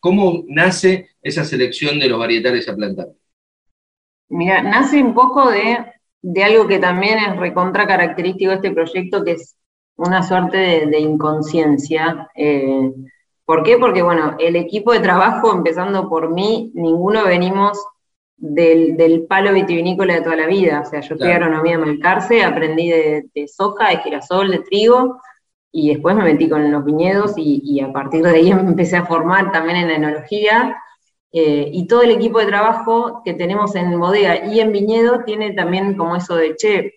[0.00, 3.08] cómo, nace esa selección de los varietales a plantar?
[4.30, 5.78] Mira, nace un poco de,
[6.22, 9.56] de algo que también es recontra característico de este proyecto, que es
[9.96, 12.30] una suerte de, de inconsciencia.
[12.34, 12.90] Eh,
[13.44, 13.76] ¿Por qué?
[13.76, 17.78] Porque, bueno, el equipo de trabajo, empezando por mí, ninguno venimos
[18.36, 20.80] del, del palo vitivinícola de toda la vida.
[20.80, 21.46] O sea, yo estudié Claro.
[21.46, 25.20] agronomía en Malcarce, aprendí de, de soja, de girasol, de trigo,
[25.72, 28.96] y después me metí con los viñedos y, y a partir de ahí me empecé
[28.96, 30.76] a formar también en la enología.
[31.32, 35.52] Eh, y todo el equipo de trabajo que tenemos en bodega y en viñedo tiene
[35.52, 36.92] también como eso de, che,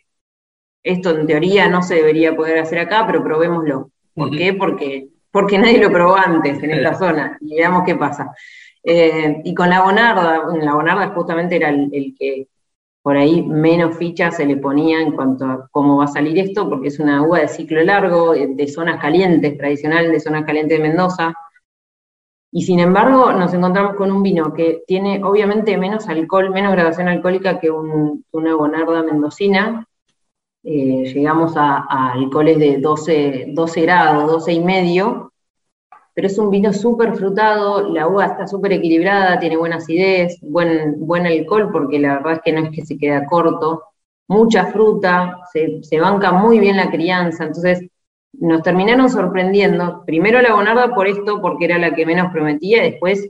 [0.84, 3.92] esto en teoría no se debería poder hacer acá, pero probémoslo.
[4.14, 4.54] ¿Por qué?
[4.54, 8.32] Porque, porque nadie lo probó antes en esta zona y veamos qué pasa.
[8.90, 12.48] Eh, y con la Bonarda, la Bonarda justamente era el, el que
[13.02, 16.70] por ahí menos fichas se le ponía en cuanto a cómo va a salir esto,
[16.70, 20.78] porque es una uva de ciclo largo, eh, de zonas calientes, tradicional de zonas calientes
[20.78, 21.34] de Mendoza.
[22.52, 27.08] Y sin embargo, nos encontramos con un vino que tiene obviamente menos alcohol, menos graduación
[27.10, 29.86] alcohólica que un- una Bonarda mendocina.
[30.64, 35.34] Eh, llegamos a, a alcoholes de 12, 12 grados, 12 y medio,
[36.18, 40.96] pero es un vino súper frutado, la uva está súper equilibrada, tiene buena acidez, buen,
[41.06, 43.84] buen alcohol, porque la verdad es que no es que se queda corto,
[44.28, 47.88] mucha fruta, se, se banca muy bien la crianza, entonces
[48.34, 53.30] nos terminaron sorprendiendo, primero la Bonarda por esto, porque era la que menos prometía, después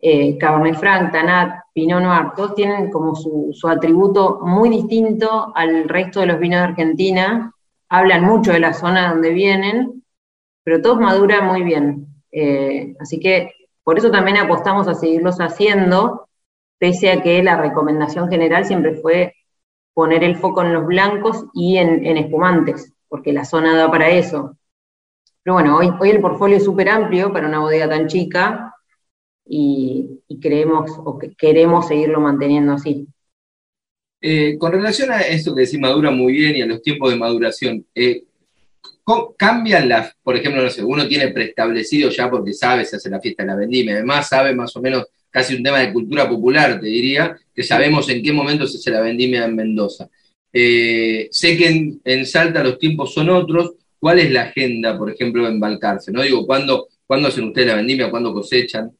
[0.00, 5.86] eh, Cabernet Franc, Tanat, Pinot Noir, todos tienen como su, su atributo muy distinto al
[5.86, 7.52] resto de los vinos de Argentina,
[7.90, 10.02] hablan mucho de la zona donde vienen,
[10.64, 12.11] pero todos maduran muy bien.
[12.32, 13.52] Eh, así que
[13.84, 16.28] por eso también apostamos a seguirlos haciendo,
[16.78, 19.34] pese a que la recomendación general siempre fue
[19.94, 24.56] poner el foco en los blancos y en, espumantes, porque la zona da para eso.
[25.42, 28.74] Pero bueno, hoy, el portfolio es súper amplio para una bodega tan chica
[29.44, 30.40] y, y
[31.04, 33.06] o que queremos seguirlo manteniendo así.
[34.20, 37.16] Eh, con relación a eso que decís madura muy bien y a los tiempos de
[37.16, 38.31] maduración, eh, ¿cómo-
[39.36, 43.20] ¿cambian las, por ejemplo, no sé, uno tiene preestablecido ya porque sabe, se hace la
[43.20, 46.78] fiesta de la vendimia, además sabe más o menos casi un tema de cultura popular,
[46.78, 50.08] te diría, que sabemos en qué momento se hace la vendimia en Mendoza.
[50.52, 55.10] Eh, sé que en, en Salta los tiempos son otros, ¿cuál es la agenda, por
[55.10, 56.12] ejemplo, en Balcarce?
[56.12, 56.22] ¿No?
[56.22, 58.10] Digo, ¿cuándo, ¿cuándo hacen ustedes la vendimia?
[58.10, 58.92] ¿Cuándo cosechan?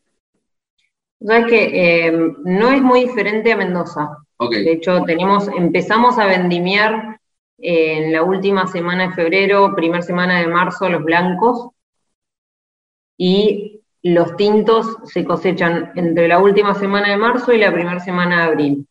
[1.20, 2.12] Sabes que eh,
[2.44, 4.08] no es muy diferente a Mendoza.
[4.50, 7.20] De hecho, tenemos, empezamos a vendimiar
[7.58, 11.70] en la última semana de febrero, primera semana de marzo, los blancos,
[13.16, 18.36] y los tintos se cosechan entre la última semana de marzo y la primera semana
[18.38, 18.86] de abril.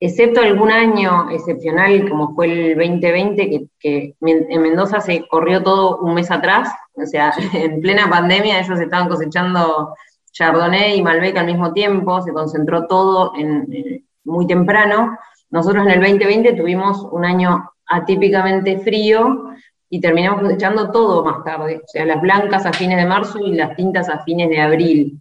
[0.00, 6.14] Excepto algún año excepcional, como fue el 2020, que, en Mendoza se corrió todo un
[6.14, 9.94] mes atrás, o sea, en plena pandemia ellos estaban cosechando
[10.32, 15.16] Chardonnay y Malbec al mismo tiempo, se concentró todo en, en- muy temprano.
[15.50, 19.50] Nosotros en el 2020 tuvimos un año atípicamente frío
[19.88, 23.52] y terminamos cosechando todo más tarde, o sea, las blancas a fines de marzo y
[23.52, 25.20] las tintas a fines de abril.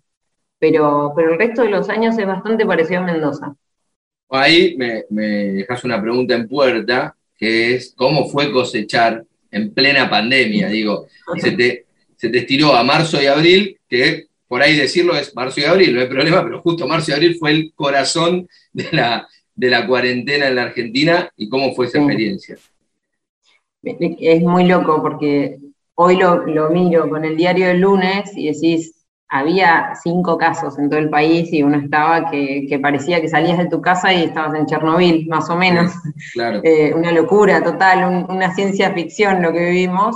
[0.58, 3.54] Pero, pero el resto de los años es bastante parecido a Mendoza.
[4.30, 10.10] Ahí me, me dejas una pregunta en puerta, que es ¿cómo fue cosechar en plena
[10.10, 10.70] pandemia?
[10.70, 11.08] Digo,
[11.38, 15.60] se te, se te estiró a marzo y abril, que por ahí decirlo es marzo
[15.60, 19.28] y abril, no hay problema, pero justo marzo y abril fue el corazón de la,
[19.56, 22.58] de la cuarentena en la Argentina, ¿y cómo fue esa experiencia?
[23.82, 25.60] Es muy loco porque
[25.96, 30.90] hoy lo, lo miro con el diario del lunes y decís, había cinco casos en
[30.90, 34.24] todo el país y uno estaba que, que parecía que salías de tu casa y
[34.24, 35.92] estabas en Chernobyl, más o menos.
[36.34, 36.62] Claro.
[36.66, 40.16] Eh, una locura total, un- una ciencia ficción lo que vivimos.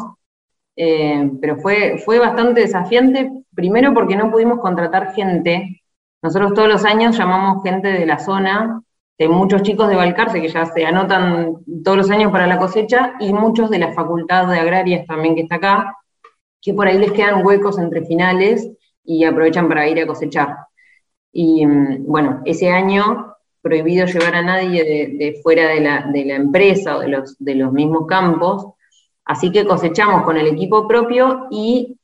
[0.75, 5.81] Eh, pero fue, fue bastante desafiante, primero porque no pudimos contratar gente.
[6.21, 8.81] Nosotros todos los años llamamos gente de la zona,
[9.17, 13.13] de muchos chicos de Balcarce que ya se anotan todos los años para la cosecha,
[13.19, 15.97] y muchos de la Facultad de Agrarias también que está acá,
[16.61, 18.69] que por ahí les quedan huecos entre finales
[19.03, 20.55] y aprovechan para ir a cosechar.
[21.31, 26.25] Y mm, bueno, ese año prohibido llevar a nadie de, de fuera de la, de
[26.25, 28.67] la empresa o de los, de los mismos campos,
[29.25, 31.97] así que cosechamos con el equipo propio y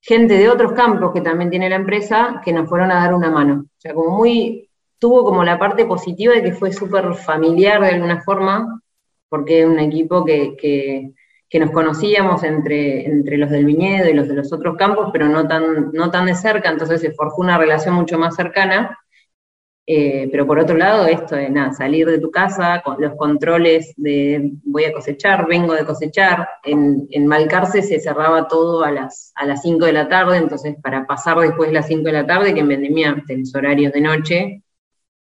[0.00, 3.30] gente de otros campos que también tiene la empresa que nos fueron a dar una
[3.30, 3.64] mano.
[3.66, 4.68] O sea, como muy,
[5.02, 8.80] tuvo como la parte positiva de que fue súper familiar de alguna forma,
[9.28, 11.10] porque es un equipo que, que,
[11.50, 15.26] que nos conocíamos entre, entre los del viñedo y los de los otros campos, pero
[15.26, 18.96] no tan, no tan de cerca, entonces se forjó una relación mucho más cercana.
[19.84, 23.94] Eh, pero por otro lado, esto de nada, salir de tu casa, con los controles
[23.96, 26.48] de voy a cosechar, vengo de cosechar.
[26.62, 30.76] En, en Malcarce se cerraba todo a las, a las 5 de la tarde, entonces
[30.80, 34.00] para pasar después de las 5 de la tarde, que en Vendimia tenés horarios de
[34.00, 34.62] noche,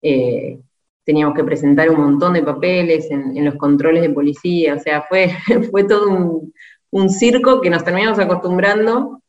[0.03, 0.59] eh,
[1.05, 5.31] teníamos que presentar un montón de papeles en, los controles de policía, o sea, fue,
[5.71, 6.51] fue todo
[6.91, 9.21] un, circo que nos terminamos acostumbrando,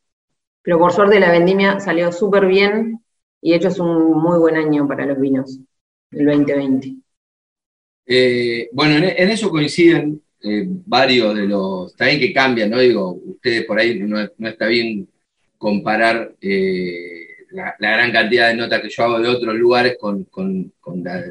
[0.61, 2.99] pero por suerte la vendimia salió súper bien
[3.41, 5.59] y de hecho es un muy buen año para los vinos,
[6.11, 6.95] el 2020.
[8.07, 12.79] Eh, bueno, en, eso coinciden eh, varios de los, también que cambian, ¿no?
[12.79, 15.07] Digo, ustedes por ahí no, está bien
[15.57, 16.35] comparar
[17.55, 21.23] la, gran cantidad de notas que yo hago de otros lugares con, con, con la,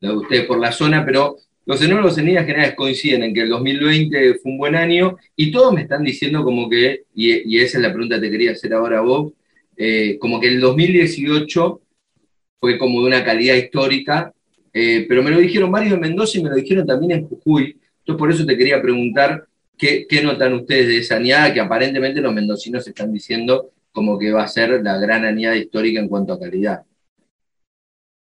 [0.00, 3.48] de ustedes por la zona, pero los enólogos en líneas generales coinciden en que el
[3.48, 7.82] 2020 fue un buen año y todos me están diciendo como que, y, esa es
[7.82, 9.34] la pregunta que te quería hacer ahora Bob,
[9.76, 11.80] eh, como que el 2018
[12.60, 14.32] fue como de una calidad histórica,
[14.72, 17.76] eh, pero me lo dijeron varios en Mendoza y me lo dijeron también en Jujuy,
[17.98, 19.44] entonces por eso te quería preguntar
[19.76, 24.30] qué, qué notan ustedes de esa añada que aparentemente los mendocinos están diciendo como que
[24.30, 26.84] va a ser la gran añada histórica en cuanto a calidad.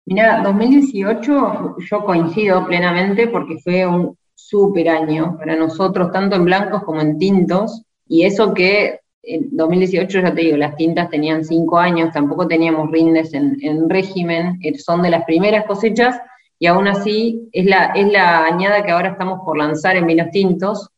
[0.06, 6.84] Mira, 2018 yo coincido plenamente porque fue un súper año para nosotros, tanto en blancos
[6.84, 11.78] como en tintos, y eso que en 2018, ya te digo, las tintas tenían cinco
[11.80, 16.20] años, tampoco teníamos rindes en, en régimen, son de las primeras cosechas,
[16.60, 20.30] y aún así es la, es la añada que ahora estamos por lanzar en vinos
[20.30, 20.90] tintos,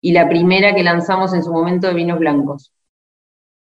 [0.00, 2.72] y la primera que lanzamos en su momento de vinos blancos.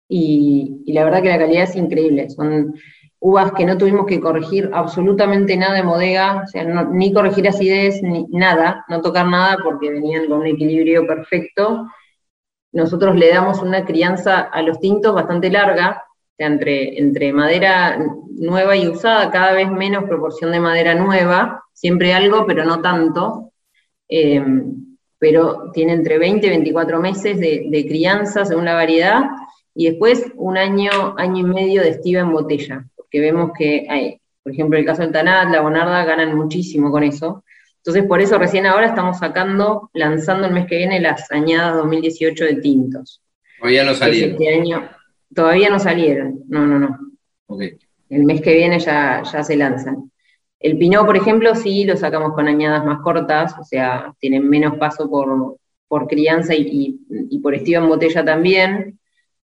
[0.10, 2.76] Y, la verdad que la calidad es increíble, son
[3.20, 7.48] uvas que no tuvimos que corregir absolutamente nada de bodega, o sea, no- ni corregir
[7.48, 11.88] acidez, ni nada, no tocar nada porque venían con un equilibrio perfecto.
[12.72, 16.04] Nosotros le damos una crianza a los tintos bastante larga,
[16.40, 17.98] o entre, entre madera
[18.38, 23.52] nueva y usada, cada vez menos proporción de madera nueva, siempre algo, pero no tanto.
[24.10, 24.44] Eh,
[25.20, 29.24] pero tiene entre 20 y 24 meses de crianza según la variedad,
[29.78, 34.20] y después un año, año y medio de estiva en botella, porque vemos que, hay,
[34.44, 37.44] por ejemplo, el caso del Tanat, la Bonarda ganan muchísimo con eso.
[37.78, 42.46] Entonces, por eso recién ahora estamos sacando, lanzando el mes que viene las añadas 2018
[42.46, 43.22] de tintos.
[43.60, 44.32] Todavía no salieron.
[44.32, 44.90] Este año
[45.34, 47.00] todavía no salieron, no, no, no.
[48.10, 50.12] El mes que viene ya, ya se lanzan.
[50.60, 54.78] El Pinot, por ejemplo, sí lo sacamos con añadas más cortas, o sea, tienen menos
[54.78, 55.58] paso por,
[55.88, 57.00] por crianza y, y-
[57.30, 59.00] y por estiva en botella también.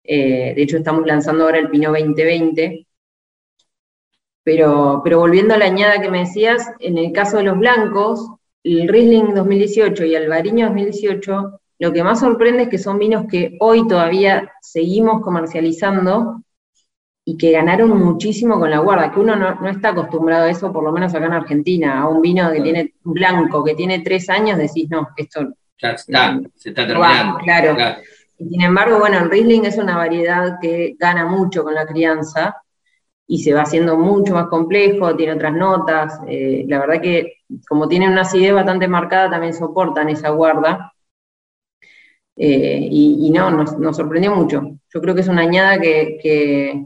[0.03, 2.87] Eh, de hecho, estamos lanzando ahora el Pinot 2020.
[4.43, 8.27] Pero, pero volviendo a la añada que me decías, en el caso de los blancos,
[8.63, 13.25] el Riesling 2018 y el Albariño 2018, lo que más sorprende es que son vinos
[13.29, 16.41] que hoy todavía seguimos comercializando
[17.23, 20.73] y que ganaron muchísimo con la guarda, que uno no, no está acostumbrado a eso,
[20.73, 22.63] por lo menos acá en Argentina, a un vino que Claro.
[22.63, 25.41] tiene blanco, que tiene tres años, decís, no, esto
[25.81, 27.39] Ya está, se está terminando.
[27.39, 27.75] claro.
[28.49, 32.55] Sin embargo, bueno, el Riesling es una variedad que gana mucho con la crianza
[33.27, 36.19] y se va haciendo mucho más complejo, tiene otras notas.
[36.27, 37.35] eh, la verdad que
[37.67, 40.93] como tiene una acidez bastante marcada, también soportan esa guarda.
[42.35, 44.61] Eh, y, no, nos, sorprendió mucho.
[44.93, 46.85] Yo creo que es una añada que,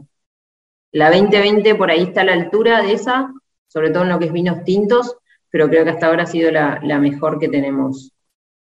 [0.92, 3.32] la 2020 por ahí está a la altura de esa,
[3.66, 5.16] sobre todo en lo que es vinos tintos,
[5.50, 8.12] pero creo que hasta ahora ha sido la, la mejor que tenemos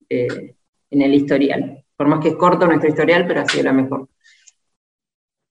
[0.09, 0.55] eh,
[0.91, 1.86] en el historial.
[1.97, 4.09] Por más que es corto nuestro historial, pero ha sido la mejor.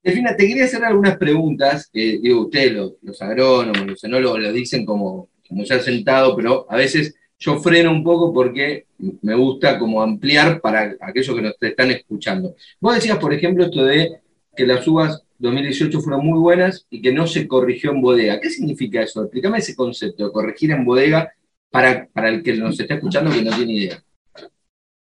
[0.04, 4.52] Delfina, te quería hacer algunas preguntas, que digo, ustedes, los, los agrónomos, los enólogos, lo
[4.52, 8.86] dicen como, como ya sentado, pero a veces yo freno un poco porque
[9.22, 12.56] me gusta como ampliar para aquellos que nos están escuchando.
[12.80, 14.22] Vos decías, por ejemplo, esto de
[14.56, 18.40] que las uvas 2018 fueron muy buenas y que no se corrigió en bodega.
[18.40, 19.24] ¿Qué significa eso?
[19.24, 21.34] Explícame ese concepto de corregir en bodega
[21.70, 24.04] para, para el que nos está escuchando que no tiene idea.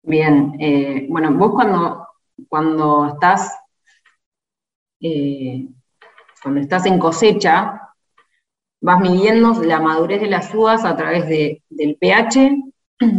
[0.09, 2.09] Bien, eh, bueno, vos cuando,
[2.49, 3.55] cuando estás
[5.03, 5.69] eh,
[6.43, 7.93] cuando estás en cosecha,
[8.81, 12.57] vas midiendo la madurez de las uvas a través de, del pH,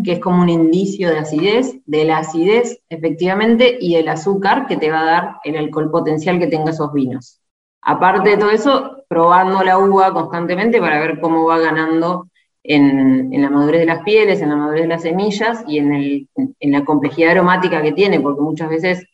[0.03, 4.77] que es como un indicio de acidez, de la acidez efectivamente, y el azúcar que
[4.77, 7.39] te va a dar el alcohol potencial que tenga esos vinos.
[7.83, 12.29] Aparte de todo eso, probando la uva constantemente para ver cómo va ganando
[12.63, 15.93] en, en la madurez de las pieles, en la madurez de las semillas y en,
[15.93, 16.27] el,
[16.59, 19.05] en la complejidad aromática que tiene, porque muchas veces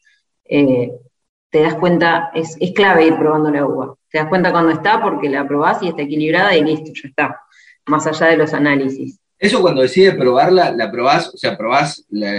[0.46, 0.92] eh,
[1.50, 3.96] te das cuenta, es, es, clave ir probando la uva.
[4.10, 7.42] Te das cuenta cuando está porque la probás y está equilibrada y listo, ya está.
[7.86, 9.20] Más allá de los análisis.
[9.38, 12.32] Eso cuando decides probarla, la probás, o sea, probás la.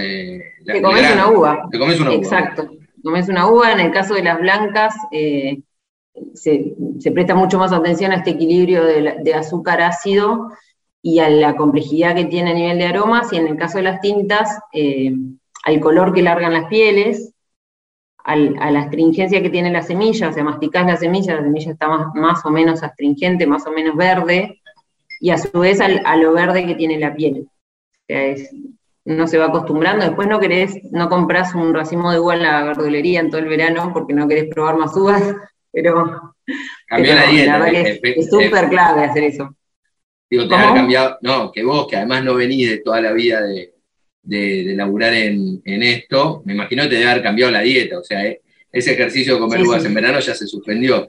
[0.64, 1.68] la te comes una uva.
[1.70, 2.18] Te comes una uva.
[2.18, 2.68] Exacto.
[3.02, 5.60] Comes una uva, en el caso de las blancas, eh,
[6.34, 10.50] se, se, presta mucho más atención a este equilibrio de, de azúcar ácido
[11.08, 13.84] y a la complejidad que tiene a nivel de aromas, y en el caso de
[13.84, 15.12] las tintas, eh,
[15.64, 17.32] al color que largan las pieles,
[18.24, 21.70] al, a la astringencia que tiene la semilla, o sea, masticás la semilla, la semilla
[21.70, 24.60] está más, más o menos astringente, más o menos verde,
[25.20, 27.46] y a su vez al, a lo verde que tiene la piel.
[27.46, 28.50] O sea, es,
[29.04, 32.64] uno se va acostumbrando, después no querés, no compras un racimo de uva en la
[32.64, 35.22] verdulería en todo el verano porque no querés probar más uvas,
[35.72, 36.34] pero,
[36.88, 37.52] la dieta.
[37.52, 39.54] la verdad que es- es súper clave hacer eso.
[40.28, 40.62] Digo, te ¿Cómo?
[40.62, 43.74] haber cambiado, no, que vos, que además no venís de toda la vida de,
[44.22, 47.98] de, de laburar en, en esto, me imagino que te debe haber cambiado la dieta,
[47.98, 48.40] o sea, eh,
[48.72, 49.88] ese ejercicio de comer Sí, uvas sí.
[49.88, 51.08] en verano ya se suspendió.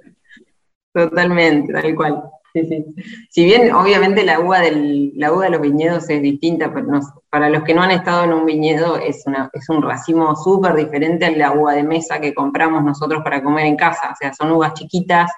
[0.93, 2.23] Totalmente, tal cual.
[2.53, 2.85] Sí, sí.
[3.29, 7.01] Si bien obviamente la uva, del, la uva de los viñedos es distinta, pero no-
[7.29, 10.73] para los que no han estado en un viñedo es, una, es un racimo súper
[10.75, 14.11] diferente a la uva de mesa que compramos nosotros para comer en casa.
[14.11, 15.29] O sea, son uvas chiquitas,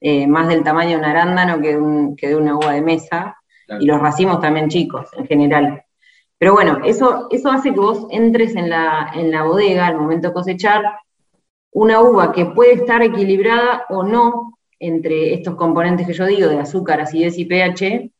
[0.00, 2.82] eh, más del tamaño de un arándano que de, un- que de una uva de
[2.82, 3.36] mesa,
[3.66, 3.82] Claro.
[3.82, 5.84] y los racimos también chicos en general.
[6.38, 10.28] Pero bueno, eso, eso hace que vos entres en la, en la bodega al momento
[10.28, 10.82] de cosechar
[11.72, 16.58] una uva que puede estar equilibrada o no entre estos componentes que yo digo, de
[16.58, 18.10] azúcar, acidez y pH,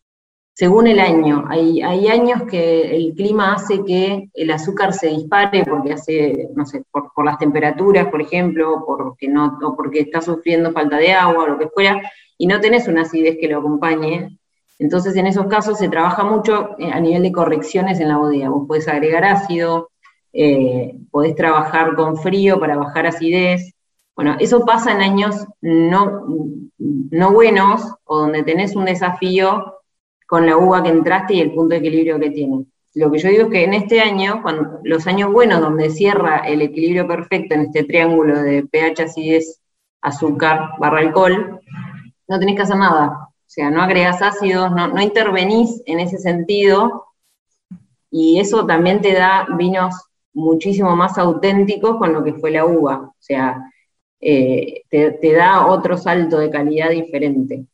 [0.61, 1.47] según el año.
[1.49, 6.83] Hay, años que el clima hace que el azúcar se dispare porque hace, no sé,
[6.91, 11.45] por, por las temperaturas, por ejemplo, porque no, o porque está sufriendo falta de agua
[11.45, 12.03] o lo que fuera,
[12.37, 14.39] y no tenés una acidez que lo acompañe.
[14.79, 18.51] Entonces, en esos casos se trabaja mucho eh, a nivel de correcciones en la bodega.
[18.51, 19.89] Vos podés agregar ácido,
[20.35, 23.73] eh, podés trabajar con frío para bajar acidez.
[24.15, 26.27] Bueno, eso pasa en años no,
[26.77, 29.80] no buenos o donde tenés un desafío
[30.31, 32.65] con la uva que entraste y el punto de equilibrio que tiene.
[32.95, 36.39] Lo que yo digo es que en este año, cuando los años buenos donde cierra
[36.47, 39.61] el equilibrio perfecto en este triángulo de pH, acidez,
[40.01, 41.61] azúcar, barra alcohol,
[42.29, 43.29] no tenés que hacer nada.
[43.29, 47.07] O sea, no agregás ácidos, no, no intervenís en ese sentido
[48.09, 49.97] y eso también te da vinos
[50.33, 53.61] muchísimo más auténticos con lo que fue la uva, o sea,
[54.21, 57.67] eh, te, te da otro salto de calidad diferente.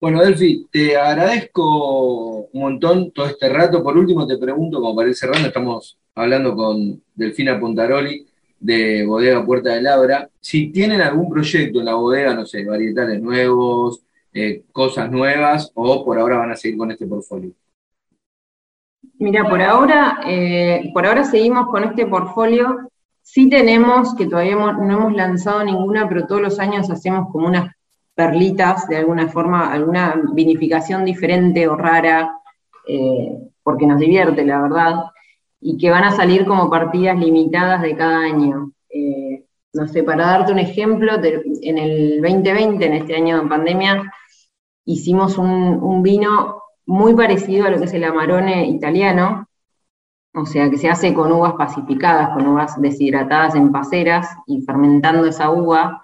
[0.00, 3.82] Bueno, Delphi, te agradezco un montón todo este rato.
[3.82, 8.24] Por último, te pregunto, como para ir cerrando, estamos hablando con Delfina Pontaroli
[8.60, 10.30] de Bodega Puerta de Labra.
[10.40, 16.04] Si tienen algún proyecto en la bodega, no sé, varietales nuevos, eh, cosas nuevas, o
[16.04, 17.50] por ahora van a seguir con este portfolio.
[19.18, 22.88] Mira, por ahora, eh, por ahora seguimos con este portfolio.
[23.22, 27.74] Sí tenemos, que todavía no hemos lanzado ninguna, pero todos los años hacemos como unas
[28.18, 32.36] perlitas, de alguna forma, alguna vinificación diferente o rara,
[32.88, 35.04] eh, porque nos divierte, la verdad,
[35.60, 38.72] y que van a salir como partidas limitadas de cada año.
[38.90, 44.12] Eh, no sé, para darte un ejemplo, en el 2020, en este año de pandemia,
[44.84, 49.46] hicimos un, vino muy parecido a lo que es el Amarone italiano,
[50.34, 55.24] o sea, que se hace con uvas pacificadas, con uvas deshidratadas en paceras y fermentando
[55.24, 56.02] esa uva.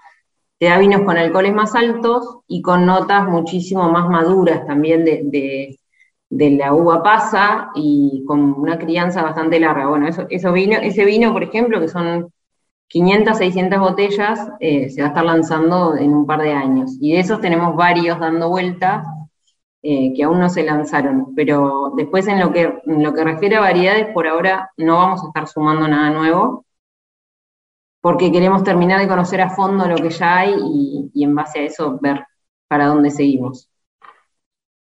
[0.59, 5.21] Te da vinos con alcoholes más altos y con notas muchísimo más maduras también de,
[5.25, 5.79] de-
[6.53, 9.87] la uva pasa y con una crianza bastante larga.
[9.89, 12.31] Bueno, eso, eso vino, ese vino, por ejemplo, que son
[12.89, 16.97] 500, 600 botellas, eh, se va a estar lanzando en un par de años.
[17.01, 19.05] Y de esos tenemos varios dando vueltas
[19.83, 21.35] eh, que aún no se lanzaron.
[21.35, 25.23] Pero después en lo, que, en lo que refiere a variedades, por ahora no vamos
[25.25, 26.65] a estar sumando nada nuevo,
[28.05, 31.61] porque queremos terminar de conocer a fondo lo que ya hay y, y en base
[31.61, 32.23] a eso ver
[32.69, 33.71] para dónde seguimos.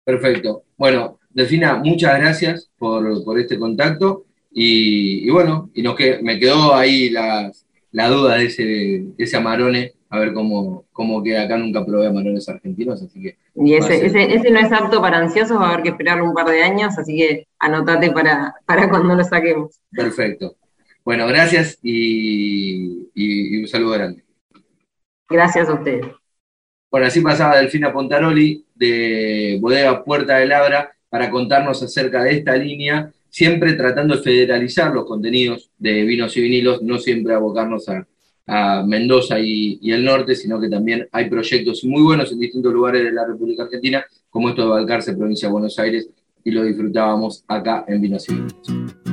[0.04, 0.62] Perfecto.
[0.76, 4.26] Bueno, Delfina, muchas gracias por, por este contacto.
[4.52, 7.50] Y, y bueno, y nos que, me quedó ahí la,
[7.90, 11.58] la duda de ese, de ese amarone, a ver cómo, cómo queda acá.
[11.58, 15.60] Nunca probé amarones argentinos, así que Y ese, ese, ese no es apto para ansiosos,
[15.60, 19.16] va a haber que esperar un par de años, así que anotate para, para cuando
[19.16, 19.80] lo saquemos.
[19.90, 20.54] perfecto.
[21.08, 24.24] Bueno, gracias y, y- y un saludo grande.
[25.26, 26.04] Gracias a ustedes.
[26.90, 32.54] Bueno, así pasaba Delfina Pontaroli de Bodega Puerta de Labra para contarnos acerca de esta
[32.58, 38.06] línea, siempre tratando de federalizar los contenidos de vinos y vinilos, no siempre abocarnos a,
[38.46, 42.74] a Mendoza y, y el norte, sino que también hay proyectos muy buenos en distintos
[42.74, 46.10] lugares de la República Argentina, como esto de Balcarce, provincia de Buenos Aires,
[46.44, 49.07] y lo disfrutábamos acá en Vinos y Vinilos.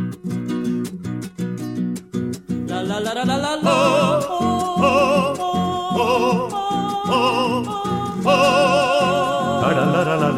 [2.96, 3.58] La la la la la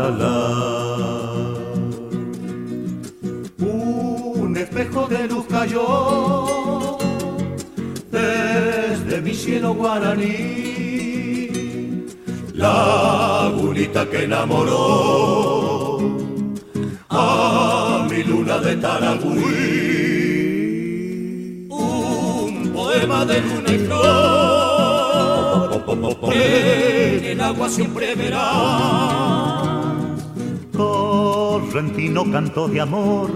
[0.09, 0.35] la.
[3.59, 6.47] Un espejo de luz cayó
[8.11, 10.87] desde mi cielo guaraní.
[12.55, 15.99] Lagunita que enamoró
[17.09, 19.86] a mi luna de Taragüí.
[22.97, 24.17] De luna y flor
[26.33, 28.43] en el agua siempre verás.
[30.75, 33.29] Correntino canto de amor,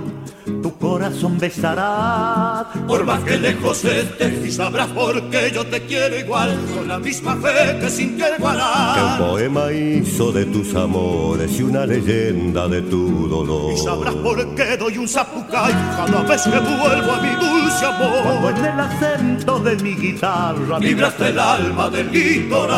[0.92, 2.66] corazón besará.
[2.86, 7.00] Por más que lejos estés y sabrás por qué yo te quiero igual, con la
[7.00, 9.18] misma fe que sintió el Que un guarán.
[9.20, 13.72] poema hizo de tus amores y una leyenda de tu dolor.
[13.74, 18.48] Y sabrás por qué doy un zapucay cada vez que vuelvo a mi dulce Cuando
[18.50, 18.54] amor.
[18.58, 22.72] en el acento de mi guitarra Vibraste el alma del litoral.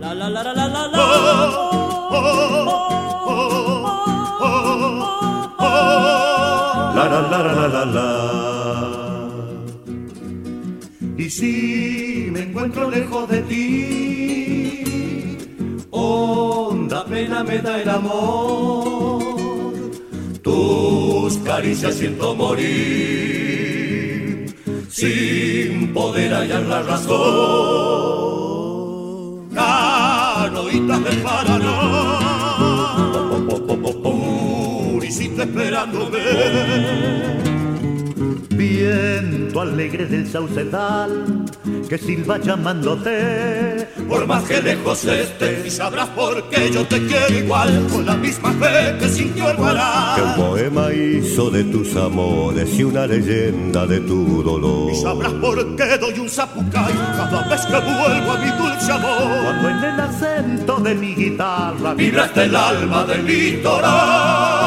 [0.00, 0.98] La la la la la la la.
[0.98, 2.67] La la
[11.18, 15.36] Y si me encuentro lejos de ti,
[15.90, 19.18] honda pena me da el amor.
[20.42, 22.86] Tus caricias siento morir,
[24.88, 27.98] sin poder hallar la razón.
[29.54, 31.97] Canoitas del Paraná,
[35.18, 36.18] Purisita esperándome.
[38.50, 41.44] Viento alegre del saucedal
[41.88, 43.88] que silba llamándote.
[44.08, 48.16] Por más que lejos estés y sabrás por qué yo te quiero igual Con la
[48.16, 53.86] misma fe que sintió el Que un poema hizo de tus amores y una leyenda
[53.86, 54.92] de tu dolor.
[54.92, 59.42] Y sabrás por qué doy un zapucay cada vez que vuelvo a mi dulce amor
[59.44, 64.57] Cuando en el acento de mi guitarra Vibraste el alma del litoral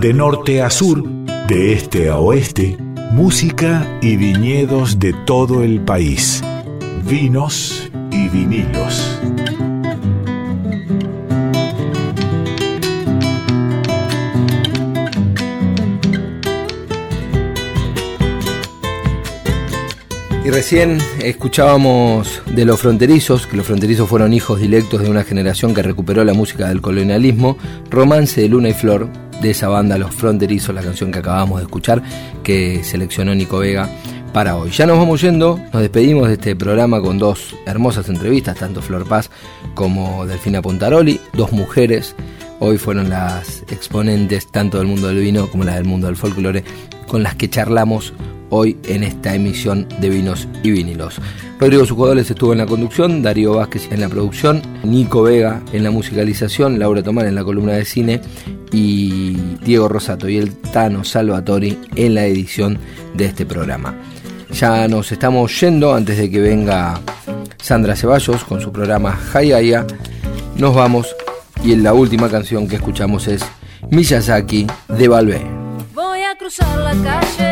[0.00, 1.06] de norte a sur,
[1.46, 2.78] de este a oeste,
[3.12, 6.42] música y viñedos de todo el país,
[7.04, 9.20] vinos y vinilos.
[20.42, 25.74] Y recién escuchábamos de los fronterizos, que los fronterizos fueron hijos directos de una generación
[25.74, 27.58] que recuperó la música del colonialismo,
[27.90, 31.64] Romance de Luna y Flor, de esa banda Los Fronterizos, la canción que acabamos de
[31.64, 32.02] escuchar,
[32.42, 33.88] que seleccionó Nico Vega
[34.32, 34.70] para hoy.
[34.70, 39.06] Ya nos vamos yendo, nos despedimos de este programa con dos hermosas entrevistas, tanto Flor
[39.06, 39.30] Paz
[39.74, 42.14] como Delfina Pontaroli, dos mujeres.
[42.60, 46.62] Hoy fueron las exponentes tanto del mundo del vino como las del mundo del folclore
[47.06, 48.12] con las que charlamos
[48.50, 51.20] hoy en esta emisión de Vinos y Vinilos.
[51.58, 55.90] Rodrigo Sujodoles estuvo en la conducción, Darío Vázquez en la producción, Nico Vega en la
[55.90, 58.20] musicalización, Laura Tomar en la columna de cine
[58.72, 62.78] y Diego Rosato y el Tano Salvatori en la edición
[63.14, 63.94] de este programa.
[64.52, 67.00] Ya nos estamos yendo antes de que venga
[67.60, 69.86] Sandra Ceballos con su programa Hayaya.
[70.56, 71.14] Nos vamos
[71.62, 73.42] y en la última canción que escuchamos es
[73.90, 75.46] Miyazaki de Valvé.
[75.94, 77.49] Voy a cruzar la calle